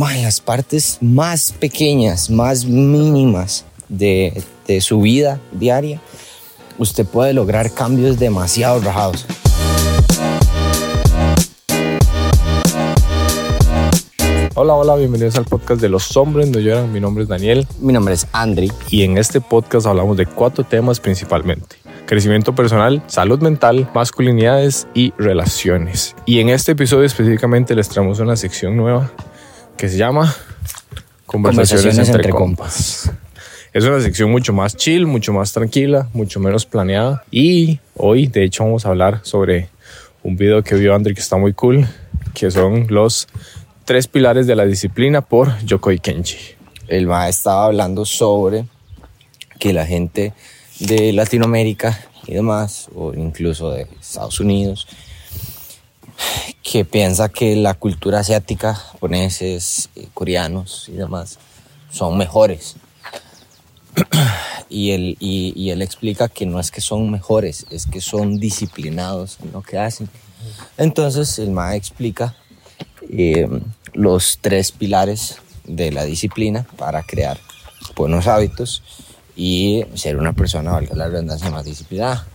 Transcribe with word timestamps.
ma, 0.00 0.16
en 0.16 0.22
las 0.22 0.40
partes 0.40 0.96
más 1.02 1.52
pequeñas, 1.52 2.30
más 2.30 2.64
mínimas 2.64 3.66
de, 3.90 4.42
de 4.66 4.80
su 4.80 5.02
vida 5.02 5.38
diaria, 5.52 6.00
usted 6.78 7.04
puede 7.04 7.34
lograr 7.34 7.70
cambios 7.74 8.18
demasiado 8.18 8.80
rajados. 8.80 9.26
Hola, 14.54 14.72
hola, 14.72 14.96
bienvenidos 14.96 15.36
al 15.36 15.44
podcast 15.44 15.82
de 15.82 15.90
Los 15.90 16.16
Hombres 16.16 16.48
No 16.48 16.60
Lloran. 16.60 16.90
Mi 16.90 17.00
nombre 17.00 17.24
es 17.24 17.28
Daniel 17.28 17.66
Mi 17.78 17.92
nombre 17.92 18.14
es 18.14 18.26
Andri. 18.32 18.72
y 18.88 19.02
en 19.02 19.18
este 19.18 19.42
podcast 19.42 19.86
hablamos 19.86 20.16
de 20.16 20.24
cuatro 20.24 20.64
temas 20.64 20.98
principalmente. 20.98 21.76
Crecimiento 22.06 22.54
personal, 22.54 23.02
salud 23.06 23.40
mental, 23.40 23.90
masculinidades 23.94 24.88
y 24.94 25.12
relaciones. 25.18 26.16
Y 26.24 26.40
en 26.40 26.48
este 26.48 26.72
episodio 26.72 27.04
específicamente 27.04 27.74
les 27.74 27.90
traemos 27.90 28.18
una 28.18 28.36
sección 28.36 28.78
nueva 28.78 29.12
que 29.80 29.88
se 29.88 29.96
llama 29.96 30.36
Conversaciones, 31.24 31.96
Conversaciones 31.96 31.98
entre, 32.08 32.14
entre 32.16 32.32
compas. 32.32 33.10
Es 33.72 33.82
una 33.84 33.98
sección 34.02 34.30
mucho 34.30 34.52
más 34.52 34.76
chill, 34.76 35.06
mucho 35.06 35.32
más 35.32 35.54
tranquila, 35.54 36.06
mucho 36.12 36.38
menos 36.38 36.66
planeada. 36.66 37.24
Y 37.30 37.78
hoy, 37.96 38.26
de 38.26 38.44
hecho, 38.44 38.64
vamos 38.64 38.84
a 38.84 38.90
hablar 38.90 39.20
sobre 39.22 39.70
un 40.22 40.36
video 40.36 40.62
que 40.62 40.74
vio 40.74 40.94
Andri 40.94 41.14
que 41.14 41.22
está 41.22 41.38
muy 41.38 41.54
cool, 41.54 41.88
que 42.34 42.50
son 42.50 42.88
los 42.90 43.26
tres 43.86 44.06
pilares 44.06 44.46
de 44.46 44.54
la 44.54 44.66
disciplina 44.66 45.22
por 45.22 45.58
Yokoi 45.64 45.98
Kenji. 45.98 46.36
El 46.86 47.06
ma 47.06 47.30
estaba 47.30 47.64
hablando 47.64 48.04
sobre 48.04 48.66
que 49.58 49.72
la 49.72 49.86
gente 49.86 50.34
de 50.78 51.14
Latinoamérica 51.14 51.98
y 52.26 52.34
demás, 52.34 52.90
o 52.94 53.14
incluso 53.14 53.70
de 53.70 53.86
Estados 53.98 54.40
Unidos, 54.40 54.86
que 56.62 56.84
piensa 56.84 57.28
que 57.28 57.56
la 57.56 57.74
cultura 57.74 58.20
asiática, 58.20 58.74
japoneses, 58.74 59.88
eh, 59.96 60.08
coreanos 60.14 60.88
y 60.88 60.92
demás, 60.92 61.38
son 61.90 62.16
mejores. 62.16 62.76
Y 64.68 64.92
él, 64.92 65.16
y, 65.18 65.70
él 65.70 65.82
explica 65.82 66.28
que 66.28 66.46
no 66.46 66.60
es 66.60 66.70
que 66.70 66.80
son 66.80 67.10
mejores, 67.10 67.66
es 67.70 67.86
que 67.86 68.00
son 68.00 68.38
disciplinados 68.38 69.38
en 69.42 69.50
lo 69.50 69.62
que 69.62 69.78
hacen. 69.78 70.08
Entonces 70.78 71.40
el 71.40 71.50
MA 71.50 71.74
explica 71.74 72.36
eh, 73.10 73.48
los 73.92 74.38
tres 74.40 74.70
pilares 74.70 75.38
de 75.64 75.90
la 75.90 76.04
disciplina 76.04 76.66
para 76.76 77.02
crear 77.02 77.38
buenos 77.96 78.28
hábitos 78.28 78.82
y 79.34 79.84
ser 79.94 80.16
una 80.16 80.34
persona, 80.34 80.72
valga 80.72 80.94
la 80.94 81.08
redundancia, 81.08 81.50
más 81.50 81.64
disciplinada. 81.64 82.26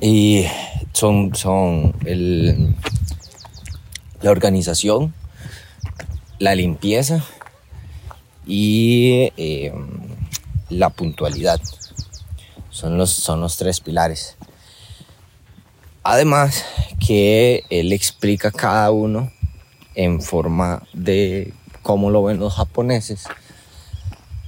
Y 0.00 0.44
son, 0.94 1.34
son 1.34 1.94
el, 2.06 2.74
la 4.22 4.30
organización, 4.30 5.12
la 6.38 6.54
limpieza 6.54 7.22
y 8.46 9.32
eh, 9.36 9.74
la 10.70 10.90
puntualidad. 10.90 11.60
Son 12.70 12.96
los, 12.96 13.10
son 13.10 13.40
los 13.40 13.56
tres 13.56 13.80
pilares. 13.80 14.36
Además 16.02 16.64
que 17.04 17.64
él 17.70 17.92
explica 17.92 18.50
cada 18.50 18.90
uno 18.90 19.32
en 19.94 20.20
forma 20.22 20.82
de 20.92 21.52
cómo 21.82 22.10
lo 22.10 22.22
ven 22.22 22.38
los 22.38 22.54
japoneses, 22.54 23.24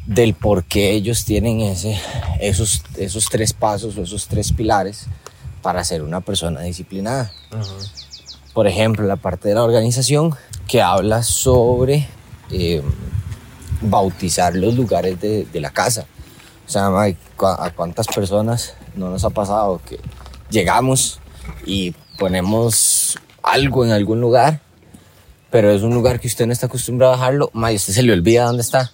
del 0.06 0.34
por 0.34 0.64
qué 0.64 0.92
ellos 0.92 1.24
tienen 1.24 1.61
ese, 1.61 1.98
esos, 2.41 2.83
esos 2.97 3.28
tres 3.28 3.52
pasos 3.52 3.97
o 3.97 4.02
esos 4.02 4.28
tres 4.28 4.52
pilares 4.52 5.08
para 5.67 5.83
ser 5.83 6.03
una 6.03 6.20
persona 6.20 6.61
disciplinada. 6.61 7.33
Por 8.55 8.69
ejemplo, 8.69 9.05
la 9.05 9.17
parte 9.17 9.48
de 9.48 9.56
la 9.56 9.64
organización 9.64 10.33
que 10.69 10.81
habla 10.81 11.25
sobre 11.25 12.06
eh, 12.53 12.84
bautizar 13.81 14.55
los 14.55 14.77
lugares 14.77 15.20
de, 15.20 15.45
de 15.45 15.61
la 15.61 15.70
casa. 15.70 16.06
O 16.69 16.70
sea, 16.70 16.86
a 16.86 17.70
cuántas 17.73 18.06
personas 18.06 18.75
no 18.95 19.11
nos 19.11 19.25
ha 19.25 19.31
pasado 19.31 19.80
que 19.85 19.98
llegamos 20.51 21.18
y 21.64 21.96
ponemos 22.17 23.18
algo 23.42 23.85
en 23.85 23.91
algún 23.91 24.20
lugar, 24.20 24.61
pero 25.51 25.73
es 25.73 25.83
un 25.83 25.95
lugar 25.95 26.20
que 26.20 26.29
usted 26.29 26.46
no 26.46 26.52
está 26.52 26.67
acostumbrado 26.67 27.14
a 27.14 27.17
dejarlo, 27.17 27.51
ma, 27.55 27.73
y 27.73 27.74
usted 27.74 27.92
se 27.92 28.05
le 28.05 28.12
olvida 28.12 28.45
dónde 28.45 28.62
está. 28.62 28.92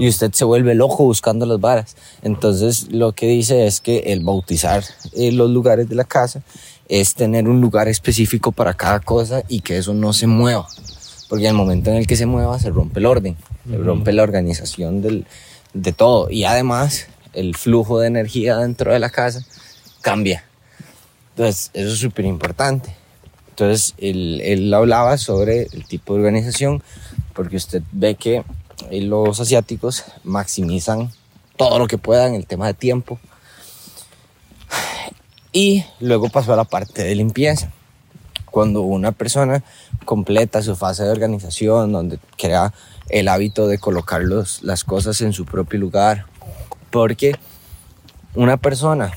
Y 0.00 0.08
usted 0.08 0.32
se 0.32 0.46
vuelve 0.46 0.74
loco 0.74 1.04
buscando 1.04 1.44
las 1.44 1.60
varas. 1.60 1.94
Entonces, 2.22 2.90
lo 2.90 3.12
que 3.12 3.26
dice 3.26 3.66
es 3.66 3.82
que 3.82 3.98
el 4.06 4.20
bautizar 4.24 4.82
eh, 5.12 5.30
los 5.30 5.50
lugares 5.50 5.90
de 5.90 5.94
la 5.94 6.04
casa 6.04 6.40
es 6.88 7.14
tener 7.14 7.46
un 7.46 7.60
lugar 7.60 7.86
específico 7.86 8.50
para 8.50 8.72
cada 8.72 9.00
cosa 9.00 9.42
y 9.46 9.60
que 9.60 9.76
eso 9.76 9.92
no 9.92 10.14
se 10.14 10.26
mueva. 10.26 10.66
Porque 11.28 11.44
en 11.44 11.50
el 11.50 11.56
momento 11.56 11.90
en 11.90 11.96
el 11.96 12.06
que 12.06 12.16
se 12.16 12.24
mueva, 12.24 12.58
se 12.58 12.70
rompe 12.70 12.98
el 12.98 13.04
orden, 13.04 13.36
se 13.68 13.76
rompe 13.76 14.14
la 14.14 14.22
organización 14.22 15.02
del, 15.02 15.26
de 15.74 15.92
todo. 15.92 16.30
Y 16.30 16.44
además, 16.44 17.08
el 17.34 17.54
flujo 17.54 18.00
de 18.00 18.06
energía 18.06 18.56
dentro 18.56 18.94
de 18.94 19.00
la 19.00 19.10
casa 19.10 19.44
cambia. 20.00 20.46
Entonces, 21.36 21.70
eso 21.74 21.92
es 21.92 21.98
súper 21.98 22.24
importante. 22.24 22.96
Entonces, 23.50 23.92
él, 23.98 24.40
él 24.42 24.72
hablaba 24.72 25.18
sobre 25.18 25.64
el 25.72 25.84
tipo 25.84 26.14
de 26.14 26.20
organización, 26.20 26.82
porque 27.34 27.56
usted 27.56 27.82
ve 27.92 28.14
que 28.14 28.44
los 28.90 29.40
asiáticos 29.40 30.04
maximizan 30.24 31.10
todo 31.56 31.78
lo 31.78 31.86
que 31.86 31.98
puedan, 31.98 32.34
el 32.34 32.46
tema 32.46 32.66
de 32.66 32.74
tiempo. 32.74 33.18
Y 35.52 35.84
luego 35.98 36.28
pasó 36.28 36.52
a 36.52 36.56
la 36.56 36.64
parte 36.64 37.02
de 37.02 37.14
limpieza. 37.14 37.70
Cuando 38.50 38.82
una 38.82 39.12
persona 39.12 39.62
completa 40.04 40.62
su 40.62 40.76
fase 40.76 41.04
de 41.04 41.10
organización, 41.10 41.92
donde 41.92 42.18
crea 42.36 42.72
el 43.08 43.28
hábito 43.28 43.66
de 43.66 43.78
colocar 43.78 44.22
los- 44.22 44.62
las 44.62 44.84
cosas 44.84 45.20
en 45.20 45.32
su 45.32 45.44
propio 45.44 45.78
lugar, 45.78 46.26
porque 46.90 47.36
una 48.34 48.56
persona 48.56 49.12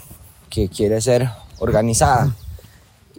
que 0.49 0.69
quiere 0.69 1.01
ser 1.01 1.29
organizada 1.59 2.35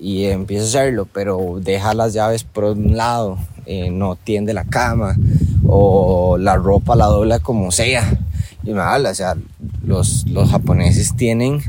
y 0.01 0.25
empieza 0.27 0.65
a 0.65 0.69
hacerlo, 0.69 1.09
pero 1.13 1.57
deja 1.61 1.95
las 1.95 2.13
llaves 2.13 2.45
por 2.45 2.65
un 2.65 2.97
lado, 2.97 3.39
eh, 3.67 3.91
no 3.91 4.17
tiende 4.17 4.53
la 4.55 4.65
cama 4.65 5.17
o 5.67 6.37
la 6.39 6.57
ropa 6.57 6.97
la 6.97 7.07
dobla 7.07 7.39
como 7.41 7.71
sea. 7.71 8.19
Y 8.63 8.73
me 8.73 8.81
habla, 8.81 9.11
o 9.11 9.15
sea, 9.15 9.35
los, 9.85 10.27
los 10.29 10.51
japoneses 10.51 11.15
tienen 11.17 11.61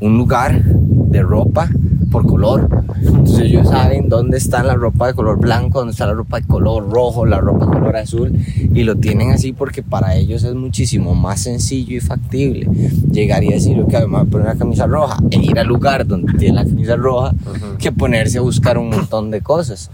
un 0.00 0.18
lugar 0.18 0.62
de 0.64 1.22
ropa 1.22 1.70
por 2.10 2.26
color. 2.26 2.68
Entonces 3.02 3.46
ellos 3.46 3.68
saben 3.68 4.08
dónde 4.08 4.36
está 4.36 4.62
la 4.62 4.74
ropa 4.74 5.06
de 5.08 5.14
color 5.14 5.38
blanco, 5.38 5.78
dónde 5.78 5.92
está 5.92 6.06
la 6.06 6.14
ropa 6.14 6.40
de 6.40 6.46
color 6.46 6.90
rojo, 6.90 7.24
la 7.24 7.40
ropa 7.40 7.66
de 7.66 7.72
color 7.72 7.96
azul 7.96 8.32
y 8.74 8.82
lo 8.84 8.96
tienen 8.96 9.30
así 9.30 9.52
porque 9.52 9.82
para 9.82 10.14
ellos 10.14 10.44
es 10.44 10.54
muchísimo 10.54 11.14
más 11.14 11.40
sencillo 11.40 11.96
y 11.96 12.00
factible 12.00 12.68
llegar 13.10 13.42
y 13.42 13.48
decir, 13.48 13.80
ok, 13.80 13.92
me 13.92 14.06
voy 14.06 14.20
a 14.20 14.24
poner 14.24 14.46
una 14.48 14.58
camisa 14.58 14.86
roja 14.86 15.18
e 15.30 15.38
ir 15.38 15.58
al 15.58 15.66
lugar 15.66 16.06
donde 16.06 16.32
tiene 16.34 16.56
la 16.56 16.64
camisa 16.64 16.96
roja 16.96 17.34
que 17.78 17.90
ponerse 17.92 18.38
a 18.38 18.42
buscar 18.42 18.78
un 18.78 18.90
montón 18.90 19.30
de 19.30 19.40
cosas. 19.40 19.90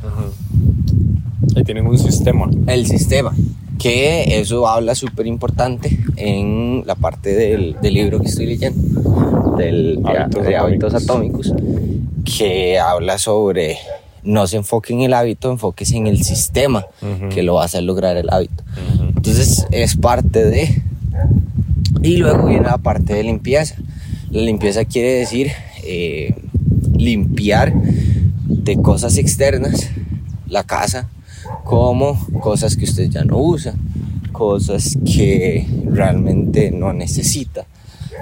Y 1.57 1.65
tienen 1.65 1.87
un 1.87 1.99
sistema. 1.99 2.49
El 2.67 2.87
sistema, 2.87 3.35
que 3.79 4.39
eso 4.41 4.67
habla 4.69 4.95
súper 4.95 5.27
importante 5.27 5.99
en 6.17 6.83
la 6.87 6.95
parte 6.95 7.35
del, 7.35 7.77
del 7.83 7.95
libro 7.95 8.21
que 8.21 8.27
estoy 8.29 8.47
leyendo, 8.47 9.55
del, 9.57 10.03
de- 10.03 10.09
Hábitos 10.09 10.45
de 10.47 10.57
hábitos 10.57 10.95
atómicos. 10.95 11.53
que 12.25 12.79
habla 12.79 13.19
sobre 13.19 13.79
no 14.23 14.47
se 14.47 14.57
enfoque 14.59 14.93
en 14.93 15.01
el 15.03 15.15
hábito, 15.15 15.51
enfóquese 15.51 15.97
en 15.97 16.07
el 16.07 16.23
sistema 16.23 16.85
que 17.33 17.43
lo 17.43 17.55
va 17.55 17.63
a 17.63 17.65
hacer 17.65 17.83
lograr 17.85 18.17
el 18.17 18.29
hábito. 18.31 18.63
Entonces 19.17 19.67
es 19.71 19.97
parte 19.97 20.45
de... 20.45 20.83
Y 22.03 22.19
luego 22.19 22.47
viene 22.47 22.65
la 22.67 22.79
parte 22.79 23.15
de 23.15 23.23
limpieza. 23.25 23.77
La 24.31 24.43
limpieza 24.43 24.85
quiere 24.85 25.13
decir 25.15 25.51
eh, 25.85 26.35
limpiar 26.97 27.73
de 27.75 28.77
cosas 28.77 29.17
externas 29.17 29.89
la 30.47 30.65
casa, 30.65 31.09
como 31.69 32.19
cosas 32.41 32.75
que 32.79 32.85
usted 32.85 33.11
ya 33.11 33.25
no 33.25 33.37
usa, 33.37 33.75
cosas 34.33 34.97
que 35.05 35.67
realmente 35.91 36.71
no 36.71 36.95
necesita. 36.95 37.67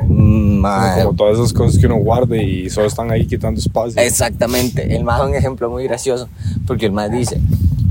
Ma- 0.08 0.96
Como 1.04 1.14
todas 1.14 1.38
esas 1.38 1.52
cosas 1.52 1.78
que 1.78 1.86
uno 1.86 1.96
guarde 1.98 2.42
y 2.42 2.68
solo 2.70 2.88
están 2.88 3.12
ahí 3.12 3.24
quitando 3.24 3.60
espacio. 3.60 4.02
Exactamente. 4.02 4.96
El 4.96 5.04
más 5.04 5.22
un 5.22 5.32
ejemplo 5.36 5.70
muy 5.70 5.84
gracioso, 5.84 6.28
porque 6.66 6.86
el 6.86 6.92
más 6.92 7.12
dice, 7.12 7.40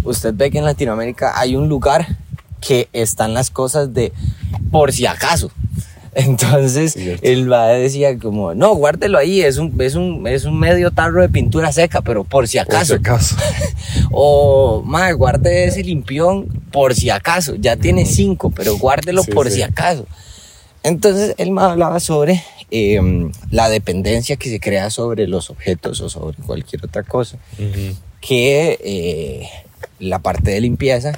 usted 0.03 0.33
ve 0.35 0.51
que 0.51 0.57
en 0.57 0.65
Latinoamérica 0.65 1.39
hay 1.39 1.55
un 1.55 1.69
lugar 1.69 2.17
que 2.59 2.89
están 2.91 3.33
las 3.33 3.49
cosas 3.49 3.93
de 3.93 4.11
por 4.71 4.91
si 4.91 5.05
acaso. 5.05 5.51
Entonces, 6.17 6.95
el 7.21 7.51
va 7.51 7.67
decía 7.67 8.17
como, 8.17 8.53
no, 8.55 8.73
guárdelo 8.75 9.17
ahí, 9.17 9.41
es 9.41 9.57
un, 9.57 9.75
es, 9.81 9.95
un, 9.95 10.25
es 10.27 10.45
un 10.45 10.57
medio 10.57 10.89
tarro 10.91 11.21
de 11.21 11.27
pintura 11.29 11.71
seca, 11.73 12.01
pero 12.01 12.23
por 12.23 12.47
si 12.47 12.57
Por 12.57 12.65
si 12.67 12.71
acaso. 12.71 12.95
acaso. 12.95 13.35
O, 14.11 14.81
madre, 14.85 15.13
guarde 15.13 15.65
ese 15.65 15.83
limpión 15.83 16.47
por 16.71 16.95
si 16.95 17.09
acaso. 17.09 17.55
Ya 17.55 17.75
tiene 17.75 18.05
cinco, 18.05 18.49
pero 18.49 18.77
guárdelo 18.77 19.23
Sí, 19.23 19.31
por 19.31 19.49
sí. 19.49 19.57
si 19.57 19.61
acaso. 19.63 20.05
Entonces, 20.83 21.35
él 21.37 21.51
me 21.51 21.61
hablaba 21.61 21.99
sobre 21.99 22.41
eh, 22.71 22.99
la 23.51 23.69
dependencia 23.69 24.37
que 24.37 24.49
se 24.49 24.59
crea 24.59 24.89
sobre 24.89 25.27
los 25.27 25.49
objetos 25.49 25.99
o 26.01 26.09
sobre 26.09 26.37
cualquier 26.37 26.85
otra 26.85 27.03
cosa. 27.03 27.37
Que 28.21 28.79
eh, 28.83 29.49
la 29.99 30.19
parte 30.19 30.51
de 30.51 30.61
limpieza 30.61 31.11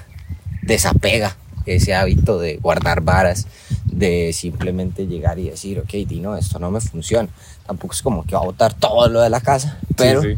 desapega 0.64 1.38
ese 1.76 1.94
hábito 1.94 2.40
de 2.40 2.58
guardar 2.58 3.02
varas, 3.02 3.48
de 3.86 4.32
simplemente 4.34 5.08
llegar 5.08 5.40
y 5.40 5.50
decir, 5.50 5.80
ok, 5.80 5.92
Dino, 6.08 6.36
esto 6.36 6.60
no 6.60 6.72
me 6.72 6.82
funciona. 6.82 7.30
Tampoco 7.66 7.94
es 7.94 8.02
como 8.02 8.24
que 8.26 8.36
va 8.36 8.42
a 8.42 8.46
botar 8.46 8.74
todo 8.74 9.08
lo 9.10 9.22
de 9.22 9.30
la 9.30 9.42
casa, 9.42 9.78
pero 9.96 10.22
sí. 10.22 10.36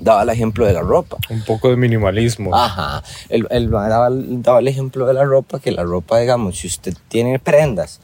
daba 0.00 0.22
el 0.22 0.28
ejemplo 0.30 0.66
de 0.66 0.72
la 0.72 0.80
ropa. 0.80 1.18
Un 1.30 1.42
poco 1.42 1.68
de 1.68 1.76
minimalismo. 1.76 2.54
Ajá, 2.54 3.02
él, 3.28 3.46
él 3.50 3.70
daba, 3.70 4.08
daba 4.10 4.60
el 4.60 4.68
ejemplo 4.68 5.06
de 5.06 5.14
la 5.14 5.24
ropa, 5.24 5.58
que 5.60 5.72
la 5.72 5.82
ropa, 5.82 6.18
digamos, 6.18 6.58
si 6.58 6.66
usted 6.66 6.94
tiene 7.08 7.38
prendas 7.38 8.00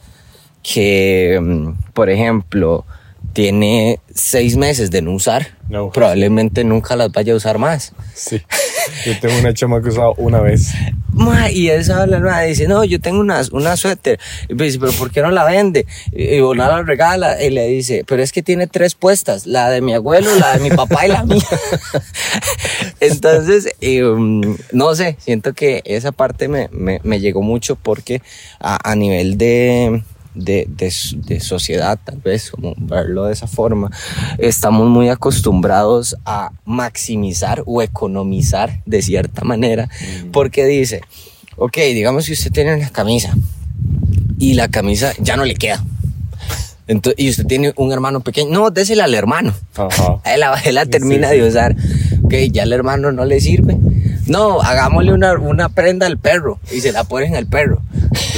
que, 0.61 1.39
mm, 1.41 1.93
por 1.93 2.09
ejemplo, 2.09 2.85
tiene 3.39 4.01
seis 4.13 4.57
meses 4.57 4.91
de 4.91 5.01
no 5.01 5.13
usar, 5.13 5.47
No. 5.69 5.91
probablemente 5.91 6.65
nunca 6.65 6.97
las 6.97 7.09
vaya 7.13 7.31
a 7.31 7.37
usar 7.37 7.57
más. 7.57 7.93
Sí. 8.13 8.41
Yo 9.05 9.17
tengo 9.21 9.39
una 9.39 9.53
chama 9.53 9.81
que 9.81 9.87
usaba 9.87 10.11
una 10.17 10.41
vez. 10.41 10.73
Ma, 11.13 11.49
y 11.49 11.69
esa 11.69 12.05
la 12.05 12.19
nueva 12.19 12.41
dice, 12.41 12.67
no, 12.67 12.83
yo 12.83 12.99
tengo 12.99 13.21
una, 13.21 13.41
una 13.53 13.77
suéter. 13.77 14.19
Y 14.49 14.55
me 14.55 14.65
dice, 14.65 14.77
pero 14.77 14.91
¿por 14.91 15.09
qué 15.11 15.21
no 15.21 15.31
la 15.31 15.45
vende? 15.45 15.85
Y 16.11 16.35
y 16.35 16.41
una 16.41 16.67
la 16.67 16.83
regala. 16.83 17.41
Y 17.41 17.49
le 17.49 17.65
dice, 17.67 18.03
pero 18.05 18.21
es 18.21 18.33
que 18.33 18.43
tiene 18.43 18.67
tres 18.67 18.93
puestas, 18.95 19.47
la 19.47 19.69
de 19.69 19.79
mi 19.79 19.93
abuelo, 19.93 20.35
la 20.35 20.57
de 20.57 20.59
mi 20.69 20.75
papá 20.75 21.05
y 21.05 21.09
la 21.09 21.23
mía. 21.23 21.41
Entonces, 22.99 23.69
um, 24.03 24.57
no 24.73 24.95
sé, 24.95 25.15
siento 25.19 25.53
que 25.53 25.81
esa 25.85 26.11
parte 26.11 26.49
me, 26.49 26.67
me, 26.73 26.99
me 27.03 27.21
llegó 27.21 27.41
mucho 27.41 27.77
porque 27.77 28.21
a, 28.59 28.77
a 28.91 28.95
nivel 28.97 29.37
de, 29.37 30.03
de, 30.43 30.67
de, 30.69 30.93
de 31.25 31.39
sociedad, 31.39 31.99
tal 32.03 32.17
vez, 32.17 32.51
como 32.51 32.73
verlo 32.77 33.25
de 33.25 33.33
esa 33.33 33.47
forma, 33.47 33.91
estamos 34.37 34.87
muy 34.87 35.09
acostumbrados 35.09 36.15
a 36.25 36.51
maximizar 36.65 37.63
o 37.65 37.81
economizar 37.81 38.81
de 38.85 39.01
cierta 39.01 39.43
manera, 39.43 39.89
porque 40.31 40.65
dice, 40.65 41.01
ok, 41.57 41.77
digamos 41.93 42.25
que 42.27 42.33
usted 42.33 42.51
tiene 42.51 42.75
una 42.75 42.89
camisa 42.89 43.35
y 44.37 44.53
la 44.53 44.67
camisa 44.69 45.13
ya 45.19 45.35
no 45.35 45.45
le 45.45 45.55
queda. 45.55 45.83
Entonces, 46.87 47.23
y 47.23 47.29
usted 47.29 47.45
tiene 47.45 47.71
un 47.75 47.91
hermano 47.91 48.21
pequeño, 48.21 48.49
no, 48.49 48.71
désela 48.71 49.03
al 49.03 49.13
hermano. 49.13 49.53
Ajá. 49.75 50.17
Él 50.25 50.39
la, 50.39 50.59
él 50.65 50.73
la 50.73 50.87
termina 50.87 51.29
Sí, 51.29 51.35
sí. 51.35 51.41
de 51.41 51.47
usar. 51.47 51.75
Ok, 52.23 52.33
ya 52.51 52.63
el 52.63 52.73
hermano 52.73 53.11
no 53.11 53.25
le 53.25 53.39
sirve. 53.39 53.77
No, 54.29 54.61
hagámosle 54.61 55.11
una, 55.11 55.33
una 55.33 55.69
prenda 55.69 56.05
al 56.05 56.19
perro 56.19 56.59
y 56.71 56.81
se 56.81 56.91
la 56.91 57.03
ponen 57.03 57.35
al 57.35 57.47
perro. 57.47 57.81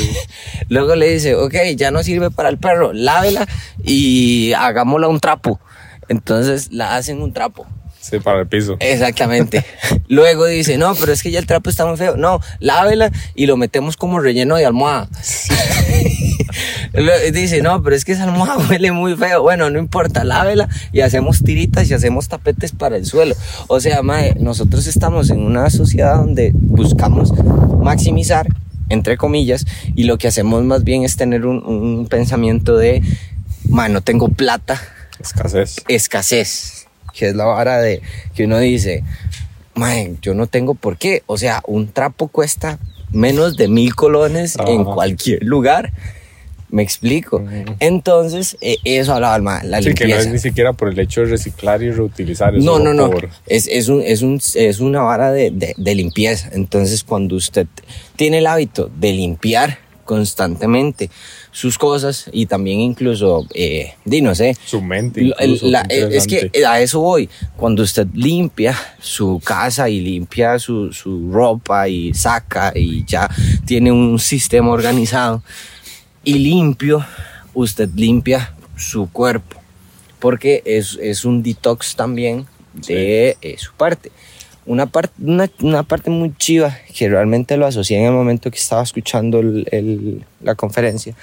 Luego 0.70 0.96
le 0.96 1.10
dice, 1.10 1.36
ok, 1.36 1.54
ya 1.76 1.92
no 1.92 2.02
sirve 2.02 2.32
para 2.32 2.48
el 2.48 2.58
perro, 2.58 2.94
lávela 2.94 3.46
y 3.84 4.54
hagámosla 4.54 5.10
un 5.10 5.20
trapo. 5.20 5.60
Entonces 6.08 6.72
la 6.72 6.96
hacen 6.96 7.22
un 7.22 7.34
trapo. 7.34 7.68
Sí, 8.02 8.20
para 8.20 8.42
el 8.42 8.48
piso. 8.48 8.78
Exactamente. 8.80 9.64
Luego 10.08 10.48
dice, 10.48 10.78
no, 10.78 10.96
pero 10.96 11.14
es 11.14 11.22
que 11.22 11.32
ya 11.32 11.40
el 11.40 11.46
trapo 11.46 11.70
está 11.70 11.86
muy 11.86 11.98
feo. 11.98 12.18
No, 12.18 12.42
lávela 12.60 13.12
y 13.36 13.46
lo 13.46 13.58
metemos 13.58 13.96
como 13.96 14.20
relleno 14.20 14.56
de 14.56 14.66
almohada. 14.66 15.08
Dice, 17.32 17.62
no, 17.62 17.82
pero 17.82 17.96
es 17.96 18.04
que 18.04 18.12
esa 18.12 18.24
almohada 18.26 18.58
huele 18.70 18.92
muy 18.92 19.16
feo. 19.16 19.42
Bueno, 19.44 19.70
no 19.70 19.80
importa, 19.80 20.24
lávela 20.24 20.68
y 20.92 21.02
hacemos 21.02 21.44
tiritas 21.44 21.90
y 21.90 21.94
hacemos 21.94 22.28
tapetes 22.28 22.72
para 22.72 22.98
el 22.98 23.06
suelo. 23.06 23.36
O 23.68 23.80
sea, 23.80 24.02
mae, 24.02 24.36
nosotros 24.40 24.88
estamos 24.88 25.30
en 25.30 25.40
una 25.40 25.70
sociedad 25.70 26.18
donde 26.18 26.52
buscamos 26.54 27.34
maximizar, 27.82 28.48
entre 28.90 29.16
comillas, 29.16 29.66
y 29.96 30.04
lo 30.04 30.18
que 30.18 30.28
hacemos 30.28 30.64
más 30.64 30.84
bien 30.84 31.04
es 31.04 31.16
tener 31.16 31.46
un, 31.46 31.64
un 31.64 32.08
pensamiento 32.08 32.76
de, 32.78 33.02
mae, 33.70 33.90
no 33.90 34.02
tengo 34.02 34.28
plata, 34.30 34.82
Escasez. 35.20 35.78
escasez, 35.88 36.81
que 37.14 37.30
es 37.30 37.36
la 37.36 37.46
vara 37.46 37.80
de 37.82 38.02
que 38.36 38.46
uno 38.46 38.58
dice, 38.60 39.04
"Mae, 39.76 40.16
yo 40.22 40.34
no 40.34 40.48
tengo 40.48 40.74
por 40.76 40.98
qué. 40.98 41.24
O 41.28 41.38
sea, 41.38 41.62
un 41.68 41.88
trapo 41.88 42.28
cuesta 42.28 42.80
menos 43.12 43.58
de 43.58 43.68
mil 43.68 43.96
colones 43.96 44.56
en 44.68 44.82
Ajá. 44.82 44.94
cualquier 44.94 45.44
lugar. 45.44 45.92
Me 46.70 46.84
explico. 46.84 47.36
Ujú. 47.38 47.76
Entonces, 47.82 48.56
eh, 48.62 48.78
eso 48.86 49.14
hablaba 49.14 49.36
el 49.36 49.42
ma- 49.42 49.62
la 49.64 49.80
Sí, 49.82 49.94
que 49.94 50.06
no 50.06 50.08
limpieza. 50.08 50.22
es 50.22 50.28
ni 50.34 50.40
siquiera 50.40 50.72
por 50.72 50.88
el 50.88 50.98
hecho 51.00 51.20
de 51.20 51.28
reciclar 51.28 51.84
y 51.84 51.92
reutilizar. 51.92 52.56
es 52.56 52.64
No, 52.64 52.80
no, 52.80 52.94
no. 52.94 53.12
por- 53.12 53.28
Es, 53.46 53.68
es, 53.68 53.90
un, 53.90 54.02
es, 54.02 54.22
un, 54.22 54.40
es 54.56 54.80
una 54.80 55.02
vara 55.02 55.34
de, 55.34 55.52
de, 55.52 55.74
de 55.76 55.96
limpieza. 55.96 56.50
Entonces, 56.54 57.04
cuando 57.04 57.36
usted 57.36 57.68
tiene 58.16 58.38
el 58.38 58.48
hábito 58.48 58.90
de 58.98 59.12
limpiar 59.12 59.80
constantemente 60.12 61.10
sus 61.52 61.78
cosas 61.78 62.26
y 62.34 62.46
también 62.46 62.82
incluso, 62.82 63.48
eh, 63.54 63.94
di, 64.04 64.22
no 64.22 64.36
sé, 64.36 64.58
Su 64.66 64.82
mente. 64.82 65.22
Incluso, 65.24 65.68
la- 65.68 65.86
eh, 65.88 66.10
es 66.12 66.28
que 66.28 66.52
a 66.66 66.82
eso 66.82 67.00
voy. 67.00 67.30
Cuando 67.56 67.82
usted 67.82 68.08
limpia 68.14 68.78
su 69.00 69.42
casa 69.42 69.88
y 69.90 70.02
limpia 70.02 70.60
su, 70.60 70.92
su 70.92 71.32
ropa 71.32 71.88
y 71.88 72.14
saca 72.14 72.74
y 72.76 73.06
ya 73.06 73.30
tiene 73.66 73.90
un 73.90 74.20
sistema 74.20 74.70
organizado 74.72 75.42
y 76.26 76.34
limpio, 76.40 77.06
usted 77.54 77.90
limpia 77.96 78.54
su 78.76 79.10
cuerpo. 79.10 79.62
Porque 80.20 80.62
es, 80.66 80.98
es 81.02 81.24
un 81.24 81.42
detox 81.42 81.96
también 81.96 82.46
de 82.74 83.38
eh, 83.42 83.56
su 83.58 83.72
parte. 83.74 84.12
Una, 84.66 84.86
parte 84.86 85.14
una, 85.22 85.50
una 85.62 85.84
parte 85.84 86.10
muy 86.12 86.34
chiva 86.38 86.78
que 86.96 87.10
realmente 87.10 87.58
lo 87.58 87.66
asocié 87.66 87.98
en 88.00 88.06
el 88.06 88.12
momento 88.12 88.52
que 88.52 88.58
estaba 88.60 88.84
escuchando 88.84 89.40
el- 89.40 89.68
el- 89.72 90.24
la 90.42 90.56
conferencia. 90.56 91.14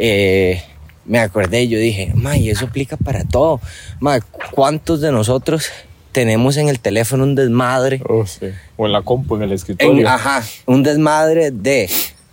eh, 0.00 0.62
me 1.06 1.18
acordé 1.18 1.62
y 1.62 1.68
yo 1.68 1.78
dije, 1.78 2.12
ma, 2.14 2.36
y 2.36 2.50
eso 2.50 2.66
aplica 2.66 2.96
para 2.96 3.24
todo. 3.24 3.60
Ma, 3.98 4.20
¿cuántos 4.52 5.00
de 5.00 5.10
nosotros 5.10 5.66
tenemos 6.12 6.56
en 6.56 6.68
el 6.68 6.78
teléfono 6.80 7.24
un 7.24 7.34
desmadre? 7.34 8.00
Oh, 8.08 8.26
sí. 8.26 8.46
O 8.76 8.86
en 8.86 8.92
la 8.92 9.02
compu, 9.02 9.36
en 9.36 9.42
el 9.42 9.48
En- 9.50 9.54
escritorio. 9.56 10.08
ajá, 10.08 10.44
un 10.66 10.82
desmadre 10.82 11.50
de 11.50 11.88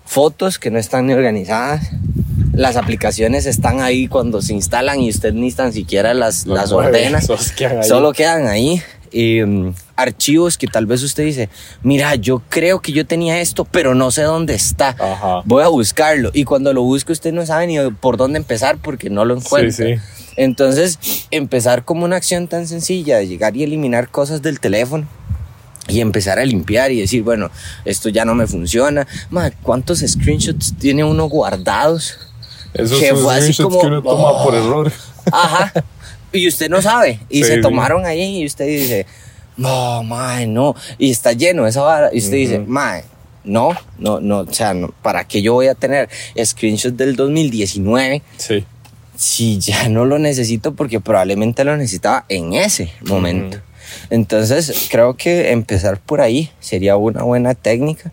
fotos 0.06 0.60
que 0.60 0.70
no 0.72 0.78
están 0.78 1.08
ni 1.08 1.14
organizadas. 1.14 1.90
Las 2.54 2.76
aplicaciones 2.78 3.46
están 3.48 3.82
ahí 3.82 4.08
cuando 4.08 4.42
se 4.42 4.54
instalan 4.54 5.00
y 5.02 5.10
usted 5.10 5.34
ni 5.34 5.52
tan 5.52 5.74
siquiera 5.74 6.14
las, 6.14 6.46
las 6.46 6.72
mueve, 6.72 6.90
ordena. 6.90 7.20
Solo 7.84 8.14
quedan 8.14 8.48
ahí. 8.48 8.82
Mm, 9.16 9.74
archivos 9.96 10.58
que 10.58 10.68
tal 10.68 10.86
vez 10.86 11.02
usted 11.02 11.24
dice, 11.24 11.50
mira, 11.84 12.16
yo 12.16 12.42
creo 12.50 12.82
que 12.82 12.92
yo 12.92 13.06
tenía 13.06 13.40
esto, 13.40 13.64
pero 13.64 13.96
no 13.96 14.12
sé 14.12 14.24
dónde 14.24 14.56
está. 14.56 14.90
Ajá. 14.90 15.42
Voy 15.46 15.64
a 15.64 15.68
buscarlo. 15.68 16.32
Y 16.34 16.44
cuando 16.44 16.74
lo 16.74 16.84
busque 16.84 17.14
usted 17.14 17.32
no 17.32 17.46
sabe 17.46 17.68
ni 17.68 17.78
por 18.02 18.18
dónde 18.18 18.38
empezar 18.38 18.78
porque 18.78 19.10
no 19.10 19.24
lo 19.24 19.38
encuentra. 19.38 19.72
sí. 19.72 19.96
Entonces, 20.38 21.28
empezar 21.32 21.86
como 21.86 22.04
una 22.04 22.18
acción 22.18 22.50
tan 22.50 22.68
sencilla 22.68 23.18
de 23.18 23.28
llegar 23.28 23.56
y 23.56 23.64
eliminar 23.64 24.10
cosas 24.10 24.42
del 24.42 24.60
teléfono 24.60 25.08
y 25.88 26.02
empezar 26.02 26.40
a 26.40 26.46
limpiar 26.46 26.92
y 26.92 27.00
decir, 27.00 27.24
bueno, 27.24 27.52
esto 27.86 28.10
ya 28.10 28.26
no 28.26 28.36
me 28.36 28.48
funciona. 28.48 29.08
¿cuántos 29.62 30.00
screenshots 30.00 30.76
tiene 30.78 31.04
uno 31.04 31.30
guardados? 31.30 32.18
Esos 32.74 33.00
que 33.00 33.16
fue 33.16 33.34
así 33.34 33.54
screenshots 33.54 33.64
como, 33.64 33.80
que 33.80 33.88
uno 33.88 34.04
toma 34.04 34.32
oh. 34.32 34.44
por 34.44 34.56
error. 34.56 34.92
Ajá. 35.32 35.72
Y 36.36 36.48
usted 36.48 36.70
no 36.70 36.82
sabe. 36.82 37.20
Y 37.30 37.40
Sí, 37.40 37.44
se 37.46 37.56
sí. 37.56 37.62
tomaron 37.62 38.06
ahí 38.06 38.42
y 38.42 38.46
usted 38.46 38.66
dice, 38.68 39.06
no, 39.58 40.04
mae, 40.04 40.48
no. 40.48 40.76
Y 40.98 41.12
está 41.12 41.34
lleno 41.34 41.66
esa 41.68 41.82
vara. 41.82 42.10
Y 42.14 42.18
usted 42.20 42.38
dice, 42.38 42.60
mae, 42.60 43.04
no, 43.44 43.70
no, 43.98 44.20
no. 44.20 44.40
O 44.40 44.54
sea, 44.54 44.74
no, 44.74 44.94
¿para 45.02 45.26
qué 45.28 45.42
yo 45.42 45.54
voy 45.54 45.68
a 45.68 45.76
tener 45.76 46.10
screenshots 46.44 46.98
del 46.98 47.16
2019 47.16 48.22
Sí. 48.38 48.66
si 49.16 49.60
ya 49.60 49.88
no 49.90 50.06
lo 50.06 50.20
necesito? 50.20 50.74
Porque 50.76 51.00
probablemente 51.00 51.64
lo 51.64 51.76
necesitaba 51.78 52.26
en 52.30 52.54
ese 52.54 52.92
momento. 53.02 53.60
Entonces, 54.10 54.88
creo 54.90 55.16
que 55.16 55.52
empezar 55.52 56.00
por 56.00 56.22
ahí 56.22 56.50
sería 56.60 56.98
una 56.98 57.24
buena 57.24 57.54
técnica. 57.54 58.12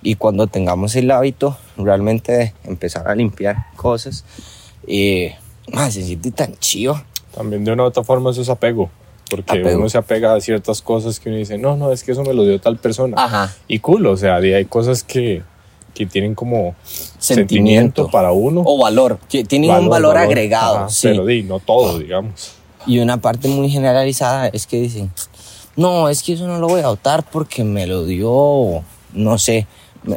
Y 0.00 0.14
cuando 0.14 0.46
tengamos 0.46 0.94
el 0.94 1.10
hábito 1.10 1.58
realmente 1.76 2.32
de 2.32 2.52
empezar 2.64 3.08
a 3.08 3.14
limpiar 3.16 3.66
cosas, 3.74 4.24
eh, 4.86 5.34
mae, 5.72 5.90
se 5.90 6.04
siente 6.04 6.30
tan 6.30 6.56
chido. 6.58 7.02
También 7.34 7.64
de 7.64 7.72
una 7.72 7.84
u 7.84 7.86
otra 7.86 8.02
forma 8.04 8.30
eso 8.30 8.42
es 8.42 8.48
apego. 8.48 8.90
Porque 9.30 9.60
Apego. 9.60 9.78
uno 9.78 9.88
se 9.90 9.98
apega 9.98 10.34
a 10.34 10.40
ciertas 10.40 10.80
cosas 10.80 11.20
que 11.20 11.28
uno 11.28 11.38
dice, 11.38 11.58
no, 11.58 11.76
no, 11.76 11.92
es 11.92 12.02
que 12.02 12.12
eso 12.12 12.22
me 12.24 12.32
lo 12.32 12.44
dio 12.44 12.58
tal 12.60 12.78
persona. 12.78 13.14
Ajá. 13.22 13.54
Y 13.66 13.78
cool, 13.80 14.06
o 14.06 14.16
sea, 14.16 14.36
hay 14.36 14.64
cosas 14.64 15.04
que, 15.04 15.42
que 15.94 16.06
tienen 16.06 16.34
como 16.34 16.74
Sentimiento. 16.82 17.18
sentimiento 17.18 18.08
para 18.08 18.32
uno. 18.32 18.62
O 18.64 18.78
valor, 18.78 19.18
que 19.28 19.44
tienen 19.44 19.70
un 19.70 19.88
valor, 19.90 20.16
agregado. 20.16 20.78
Ajá, 20.78 20.88
sí. 20.88 21.08
Pero 21.08 21.26
di, 21.26 21.42
no 21.42 21.58
todo, 21.60 21.98
digamos. 21.98 22.52
Y 22.86 23.00
una 23.00 23.18
parte 23.18 23.48
muy 23.48 23.68
generalizada 23.68 24.48
es 24.48 24.66
que 24.66 24.80
dicen, 24.80 25.10
no, 25.76 26.08
es 26.08 26.22
que 26.22 26.32
eso 26.32 26.46
no 26.46 26.58
lo 26.58 26.68
voy 26.68 26.80
a 26.80 26.88
votar 26.88 27.22
porque 27.30 27.64
me 27.64 27.86
lo 27.86 28.06
dio, 28.06 28.82
no 29.12 29.38
sé, 29.38 29.66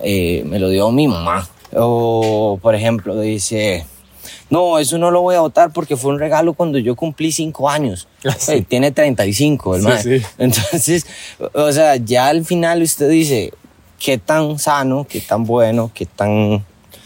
eh, 0.03 0.43
me 0.45 0.57
lo 0.57 0.69
dio 0.69 0.89
mi 0.91 1.07
mamá. 1.07 1.47
O, 1.75 2.59
por 2.61 2.75
ejemplo, 2.75 3.19
dice, 3.19 3.85
no, 4.51 4.77
eso 4.77 4.99
no 4.99 5.09
lo 5.09 5.21
voy 5.21 5.33
a 5.35 5.39
votar 5.39 5.71
porque 5.73 5.97
fue 5.97 6.11
un 6.13 6.19
regalo 6.19 6.53
cuando 6.53 6.77
yo 6.77 6.95
cumplí 6.95 7.31
cinco 7.31 7.67
años. 7.69 8.07
Sí. 8.37 8.51
Eh, 8.53 8.61
tiene 8.67 8.91
35, 8.91 9.75
el 9.77 9.81
Sí, 9.81 9.87
mae. 9.87 10.03
sí. 10.03 10.21
Entonces, 10.37 11.07
o 11.53 11.71
sea, 11.71 11.95
ya 11.95 12.27
al 12.27 12.45
final 12.45 12.83
usted 12.83 13.09
dice, 13.09 13.51
qué 13.97 14.17
tan 14.19 14.59
sano, 14.59 15.07
qué 15.09 15.19
tan 15.21 15.45
bueno, 15.45 15.89
qué 15.93 16.05
tan 16.05 16.63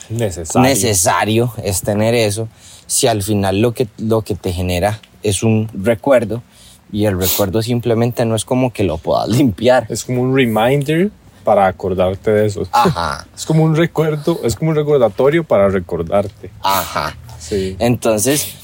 Necesario. 0.09 0.61
necesario 0.69 1.53
es 1.63 1.81
tener 1.81 2.13
eso 2.13 2.47
si 2.85 3.07
al 3.07 3.23
final 3.23 3.61
lo 3.61 3.73
que, 3.73 3.87
lo 3.97 4.21
que 4.21 4.35
te 4.35 4.51
genera 4.53 4.99
es 5.23 5.41
un 5.41 5.67
recuerdo 5.73 6.43
y 6.91 7.05
el 7.05 7.19
recuerdo 7.19 7.61
simplemente 7.63 8.23
no 8.25 8.35
es 8.35 8.45
como 8.45 8.71
que 8.71 8.83
lo 8.83 8.97
puedas 8.99 9.27
limpiar. 9.29 9.87
Es 9.89 10.03
como 10.03 10.21
un 10.21 10.35
reminder 10.35 11.09
para 11.43 11.65
acordarte 11.67 12.29
de 12.31 12.45
eso. 12.45 12.67
Ajá, 12.71 13.25
Es 13.35 13.45
como 13.45 13.63
un 13.63 13.75
recuerdo, 13.75 14.39
es 14.43 14.55
como 14.55 14.69
un 14.71 14.75
recordatorio 14.75 15.43
para 15.43 15.67
recordarte. 15.69 16.51
ajá. 16.61 17.15
Sí. 17.39 17.75
Entonces, 17.79 18.55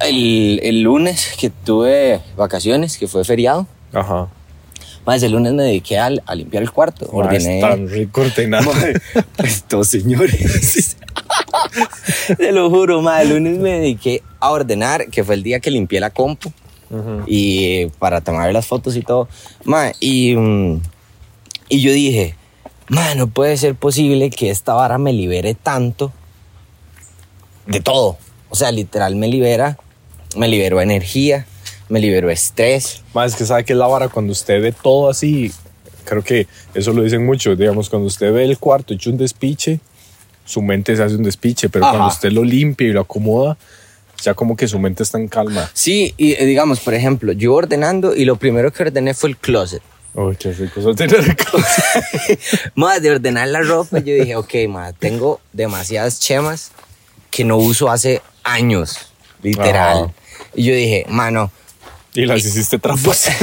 el, 0.00 0.60
el 0.62 0.82
lunes 0.82 1.34
que 1.38 1.50
tuve 1.50 2.20
vacaciones, 2.36 2.98
que 2.98 3.08
fue 3.08 3.24
feriado, 3.24 3.66
Ajá. 3.92 4.28
más 5.06 5.22
el 5.22 5.32
lunes 5.32 5.52
me 5.54 5.62
dediqué 5.62 5.98
al- 5.98 6.22
a, 6.26 6.34
limpiar 6.34 6.62
el 6.62 6.70
cuarto. 6.70 7.06
Ma, 7.12 7.18
Ordené. 7.18 7.56
Es 7.58 7.60
tan 7.68 7.88
rico 7.88 8.20
ordenar. 8.22 8.64
Estos 9.38 9.88
señores. 9.88 10.96
Te 12.36 12.52
lo 12.52 12.70
juro, 12.70 13.02
ma, 13.02 13.22
el 13.22 13.30
lunes 13.30 13.58
me 13.58 13.72
dediqué 13.80 14.22
a 14.40 14.50
ordenar, 14.50 15.08
que 15.08 15.24
fue 15.24 15.34
el 15.34 15.42
día 15.42 15.60
que 15.60 15.70
limpié 15.70 16.00
la 16.00 16.10
compu 16.10 16.52
y 17.26 17.86
para 17.98 18.20
tomar 18.20 18.52
las 18.52 18.66
fotos 18.66 18.96
y 18.96 19.02
todo. 19.02 19.28
Ma, 19.64 19.90
y, 20.00 20.34
mm, 20.36 20.80
y 21.68 21.80
yo 21.80 21.92
dije, 21.92 22.36
ma, 22.88 23.14
no 23.16 23.26
puede 23.26 23.56
ser 23.56 23.74
posible 23.74 24.30
que 24.30 24.50
esta 24.50 24.74
vara 24.74 24.96
me 24.98 25.12
libere 25.12 25.54
tanto 25.54 26.12
de 27.66 27.80
todo. 27.80 28.18
O 28.48 28.54
sea, 28.54 28.70
literal 28.72 29.16
me 29.16 29.28
libera, 29.28 29.76
me 30.36 30.48
liberó 30.48 30.80
energía, 30.80 31.46
me 31.88 32.00
liberó 32.00 32.30
estrés. 32.30 33.02
Más 33.14 33.34
que 33.34 33.44
sabe 33.44 33.64
que 33.64 33.72
es 33.72 33.78
la 33.78 33.86
vara 33.86 34.08
cuando 34.08 34.32
usted 34.32 34.60
ve 34.62 34.72
todo 34.72 35.08
así. 35.08 35.52
Creo 36.04 36.22
que 36.22 36.46
eso 36.74 36.92
lo 36.92 37.02
dicen 37.02 37.26
mucho. 37.26 37.56
Digamos, 37.56 37.90
cuando 37.90 38.06
usted 38.06 38.32
ve 38.32 38.44
el 38.44 38.58
cuarto 38.58 38.94
hecho 38.94 39.10
un 39.10 39.16
despiche, 39.16 39.80
su 40.44 40.62
mente 40.62 40.96
se 40.96 41.02
hace 41.02 41.16
un 41.16 41.24
despiche. 41.24 41.68
Pero 41.68 41.84
Ajá. 41.84 41.94
cuando 41.94 42.14
usted 42.14 42.30
lo 42.30 42.44
limpia 42.44 42.86
y 42.86 42.92
lo 42.92 43.00
acomoda, 43.00 43.56
ya 44.22 44.34
como 44.34 44.56
que 44.56 44.68
su 44.68 44.78
mente 44.78 45.02
está 45.02 45.18
en 45.18 45.28
calma. 45.28 45.68
Sí, 45.74 46.14
y 46.16 46.32
eh, 46.32 46.44
digamos, 46.46 46.80
por 46.80 46.94
ejemplo, 46.94 47.32
yo 47.32 47.54
ordenando 47.54 48.14
y 48.14 48.24
lo 48.24 48.36
primero 48.36 48.72
que 48.72 48.84
ordené 48.84 49.14
fue 49.14 49.30
el 49.30 49.36
closet. 49.36 49.82
Uy, 50.14 50.34
qué 50.36 50.52
rico 50.52 50.80
eso 50.80 50.94
tener 50.94 51.18
el 51.18 51.36
closet. 51.36 52.40
Más 52.74 53.02
de 53.02 53.10
ordenar 53.10 53.48
la 53.48 53.60
ropa, 53.60 53.98
yo 53.98 54.14
dije, 54.14 54.36
ok, 54.36 54.54
ma, 54.68 54.92
tengo 54.92 55.40
demasiadas 55.52 56.20
chemas 56.20 56.70
que 57.36 57.44
no 57.44 57.58
uso 57.58 57.90
hace 57.90 58.22
años, 58.44 59.10
literal. 59.42 60.04
Ajá. 60.04 60.12
Y 60.54 60.64
yo 60.64 60.74
dije, 60.74 61.04
mano, 61.10 61.50
Y 62.14 62.24
las 62.24 62.42
hiciste 62.46 62.78
trampas. 62.78 63.28